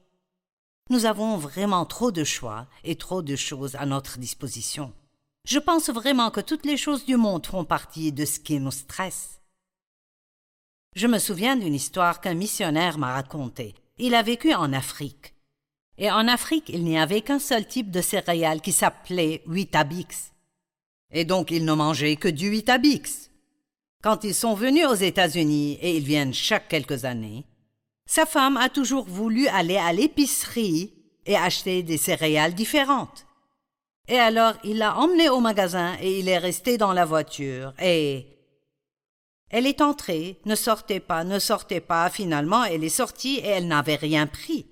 Nous 0.91 1.07
avons 1.07 1.37
vraiment 1.37 1.87
trop 1.87 2.11
de 2.11 2.25
choix 2.25 2.67
et 2.83 2.97
trop 2.97 3.23
de 3.23 3.37
choses 3.37 3.75
à 3.77 3.87
notre 3.87 4.19
disposition. 4.19 4.93
Je 5.47 5.59
pense 5.59 5.89
vraiment 5.91 6.31
que 6.31 6.41
toutes 6.41 6.67
les 6.67 6.77
choses 6.77 7.05
du 7.05 7.17
monde 7.17 7.47
font 7.47 7.65
partie 7.65 8.13
de 8.13 8.25
ce 8.25 8.39
qui 8.39 8.59
nous 8.59 8.71
stresse. 8.71 9.41
Je 10.95 11.09
me 11.09 11.19
souviens 11.19 11.57
d'une 11.57 11.75
histoire 11.75 12.21
qu'un 12.21 12.35
missionnaire 12.35 12.99
m'a 12.99 13.15
racontée. 13.15 13.75
Il 13.99 14.15
a 14.15 14.23
vécu 14.23 14.55
en 14.55 14.73
Afrique. 14.73 15.35
Et 15.99 16.11
en 16.11 16.29
Afrique, 16.29 16.69
il 16.69 16.85
n'y 16.85 16.99
avait 16.99 17.21
qu'un 17.21 17.41
seul 17.41 17.67
type 17.67 17.91
de 17.91 18.01
céréales 18.01 18.61
qui 18.61 18.71
s'appelait 18.71 19.43
Weetabix. 19.47 20.33
Et 21.13 21.25
donc 21.25 21.51
ils 21.51 21.65
ne 21.65 21.73
mangeaient 21.73 22.17
que 22.17 22.29
du 22.29 22.49
Weetabix. 22.49 23.31
Quand 24.03 24.23
ils 24.23 24.35
sont 24.35 24.55
venus 24.55 24.87
aux 24.87 24.95
États-Unis, 24.95 25.79
et 25.81 25.97
ils 25.97 26.05
viennent 26.05 26.35
chaque 26.35 26.69
quelques 26.69 27.05
années, 27.05 27.45
sa 28.07 28.27
femme 28.27 28.57
a 28.57 28.69
toujours 28.69 29.05
voulu 29.05 29.49
aller 29.49 29.77
à 29.77 29.93
l'épicerie 29.93 30.93
et 31.27 31.37
acheter 31.37 31.83
des 31.83 31.97
céréales 31.97 32.55
différentes. 32.55 33.27
Et 34.07 34.19
alors 34.19 34.55
il 34.63 34.79
l'a 34.79 34.97
emmenée 34.99 35.29
au 35.29 35.41
magasin 35.41 35.97
et 36.01 36.21
il 36.21 36.29
est 36.29 36.39
resté 36.39 36.77
dans 36.77 36.93
la 36.93 37.05
voiture 37.05 37.73
et 37.81 38.27
elle 39.55 39.67
est 39.67 39.81
entrée, 39.81 40.41
ne 40.45 40.55
sortait 40.55 41.01
pas, 41.01 41.25
ne 41.25 41.39
sortait 41.39 41.81
pas, 41.81 42.11
finalement 42.11 42.65
elle 42.65 42.85
est 42.85 42.89
sortie 42.89 43.37
et 43.37 43.47
elle 43.47 43.69
n'avait 43.69 43.95
rien 43.95 44.27
pris. 44.27 44.67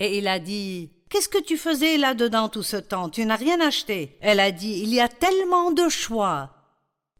Et 0.00 0.18
il 0.18 0.28
a 0.28 0.38
dit 0.38 0.90
Qu'est-ce 1.08 1.28
que 1.28 1.42
tu 1.42 1.56
faisais 1.56 1.96
là-dedans 1.96 2.48
tout 2.48 2.64
ce 2.64 2.76
temps? 2.76 3.08
Tu 3.08 3.24
n'as 3.24 3.36
rien 3.36 3.60
acheté. 3.60 4.18
Elle 4.20 4.40
a 4.40 4.50
dit 4.50 4.80
Il 4.82 4.92
y 4.92 5.00
a 5.00 5.08
tellement 5.08 5.70
de 5.70 5.88
choix 5.88 6.50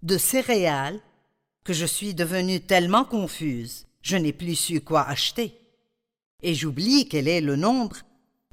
de 0.03 0.19
céréales 0.19 1.01
que 1.65 1.73
je 1.73 1.87
suis 1.87 2.15
devenue 2.15 2.61
tellement 2.61 3.05
confuse 3.05 3.87
je 4.07 4.17
n'ai 4.17 4.33
plus 4.33 4.55
su 4.55 4.81
quoi 4.81 5.03
acheter. 5.03 5.59
Et 6.41 6.55
j'oublie 6.55 7.09
quel 7.09 7.27
est 7.27 7.41
le 7.41 7.57
nombre, 7.57 7.97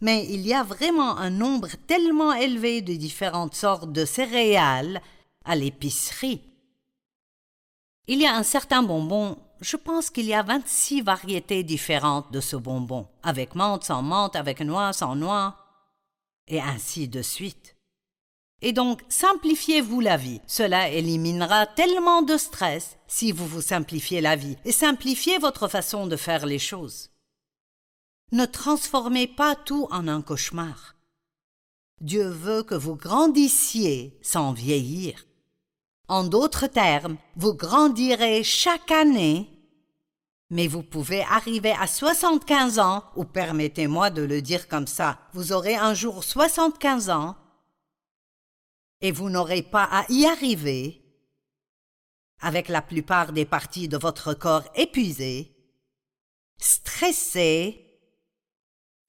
mais 0.01 0.25
il 0.27 0.47
y 0.47 0.53
a 0.53 0.63
vraiment 0.63 1.17
un 1.17 1.29
nombre 1.29 1.69
tellement 1.85 2.33
élevé 2.33 2.81
de 2.81 2.95
différentes 2.95 3.53
sortes 3.53 3.91
de 3.91 4.03
céréales 4.03 4.99
à 5.45 5.55
l'épicerie. 5.55 6.41
Il 8.07 8.19
y 8.19 8.25
a 8.25 8.35
un 8.35 8.43
certain 8.43 8.83
bonbon, 8.83 9.37
je 9.61 9.77
pense 9.77 10.09
qu'il 10.09 10.25
y 10.25 10.33
a 10.33 10.43
vingt-six 10.43 11.01
variétés 11.01 11.63
différentes 11.63 12.31
de 12.33 12.41
ce 12.41 12.57
bonbon, 12.57 13.07
avec 13.23 13.55
menthe, 13.55 13.85
sans 13.85 14.01
menthe, 14.01 14.35
avec 14.35 14.59
noix, 14.59 14.91
sans 14.91 15.15
noix, 15.15 15.57
et 16.47 16.59
ainsi 16.59 17.07
de 17.07 17.21
suite. 17.21 17.77
Et 18.61 18.73
donc, 18.73 19.03
simplifiez-vous 19.07 20.01
la 20.01 20.17
vie. 20.17 20.41
Cela 20.47 20.89
éliminera 20.89 21.65
tellement 21.65 22.21
de 22.21 22.37
stress 22.37 22.97
si 23.07 23.31
vous 23.31 23.47
vous 23.47 23.61
simplifiez 23.61 24.21
la 24.21 24.35
vie 24.35 24.57
et 24.65 24.71
simplifiez 24.71 25.37
votre 25.37 25.67
façon 25.67 26.07
de 26.07 26.15
faire 26.15 26.45
les 26.45 26.59
choses. 26.59 27.09
Ne 28.31 28.45
transformez 28.45 29.27
pas 29.27 29.55
tout 29.55 29.87
en 29.91 30.07
un 30.07 30.21
cauchemar. 30.21 30.95
Dieu 32.01 32.27
veut 32.27 32.63
que 32.63 32.75
vous 32.75 32.95
grandissiez 32.95 34.17
sans 34.21 34.53
vieillir. 34.53 35.25
En 36.07 36.25
d'autres 36.25 36.67
termes, 36.67 37.17
vous 37.35 37.53
grandirez 37.53 38.43
chaque 38.43 38.91
année, 38.91 39.49
Mais 40.49 40.67
vous 40.67 40.83
pouvez 40.83 41.23
arriver 41.23 41.71
à 41.71 41.87
75 41.87 42.77
ans, 42.77 43.03
ou 43.15 43.23
permettez-moi 43.25 44.11
de 44.11 44.21
le 44.21 44.41
dire 44.41 44.67
comme 44.67 44.85
ça, 44.85 45.17
vous 45.33 45.51
aurez 45.51 45.75
un 45.75 45.95
jour 45.95 46.23
75 46.23 47.09
ans, 47.09 47.35
et 49.01 49.11
vous 49.11 49.31
n'aurez 49.31 49.63
pas 49.63 49.85
à 49.85 50.05
y 50.09 50.25
arriver, 50.25 51.01
avec 52.39 52.67
la 52.67 52.81
plupart 52.81 53.31
des 53.31 53.45
parties 53.45 53.87
de 53.87 53.97
votre 53.97 54.33
corps 54.33 54.65
épuisées, 54.75 55.55
stressée, 56.57 57.83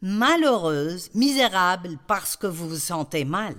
malheureuse, 0.01 1.13
misérable 1.15 1.99
parce 2.07 2.37
que 2.37 2.47
vous 2.47 2.69
vous 2.69 2.77
sentez 2.77 3.25
mal. 3.25 3.57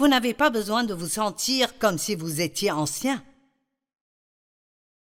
Vous 0.00 0.08
n'avez 0.08 0.32
pas 0.32 0.48
besoin 0.48 0.82
de 0.84 0.94
vous 0.94 1.08
sentir 1.08 1.78
comme 1.78 1.98
si 1.98 2.14
vous 2.14 2.40
étiez 2.40 2.70
ancien. 2.70 3.22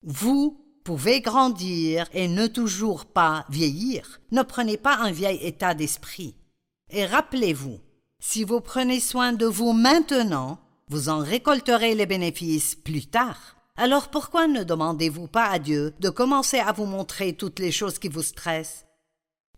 Vous 0.01 0.65
pouvez 0.83 1.21
grandir 1.21 2.07
et 2.11 2.27
ne 2.27 2.47
toujours 2.47 3.05
pas 3.05 3.45
vieillir. 3.49 4.19
Ne 4.31 4.41
prenez 4.41 4.77
pas 4.77 4.95
un 4.95 5.11
vieil 5.11 5.37
état 5.45 5.75
d'esprit. 5.75 6.33
Et 6.89 7.05
rappelez-vous, 7.05 7.79
si 8.17 8.43
vous 8.43 8.61
prenez 8.61 8.99
soin 8.99 9.31
de 9.31 9.45
vous 9.45 9.73
maintenant, 9.73 10.57
vous 10.87 11.09
en 11.09 11.19
récolterez 11.19 11.93
les 11.93 12.07
bénéfices 12.07 12.73
plus 12.73 13.05
tard. 13.05 13.57
Alors 13.75 14.07
pourquoi 14.07 14.47
ne 14.47 14.63
demandez-vous 14.63 15.27
pas 15.27 15.49
à 15.49 15.59
Dieu 15.59 15.93
de 15.99 16.09
commencer 16.09 16.57
à 16.57 16.71
vous 16.71 16.85
montrer 16.85 17.33
toutes 17.33 17.59
les 17.59 17.71
choses 17.71 17.99
qui 17.99 18.09
vous 18.09 18.23
stressent 18.23 18.87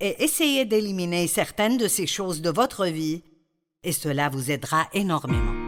et 0.02 0.24
essayez 0.24 0.66
d'éliminer 0.66 1.28
certaines 1.28 1.78
de 1.78 1.88
ces 1.88 2.08
choses 2.08 2.42
de 2.42 2.50
votre 2.50 2.88
vie, 2.88 3.22
et 3.84 3.92
cela 3.92 4.30
vous 4.30 4.52
aidera 4.52 4.88
énormément. 4.94 5.61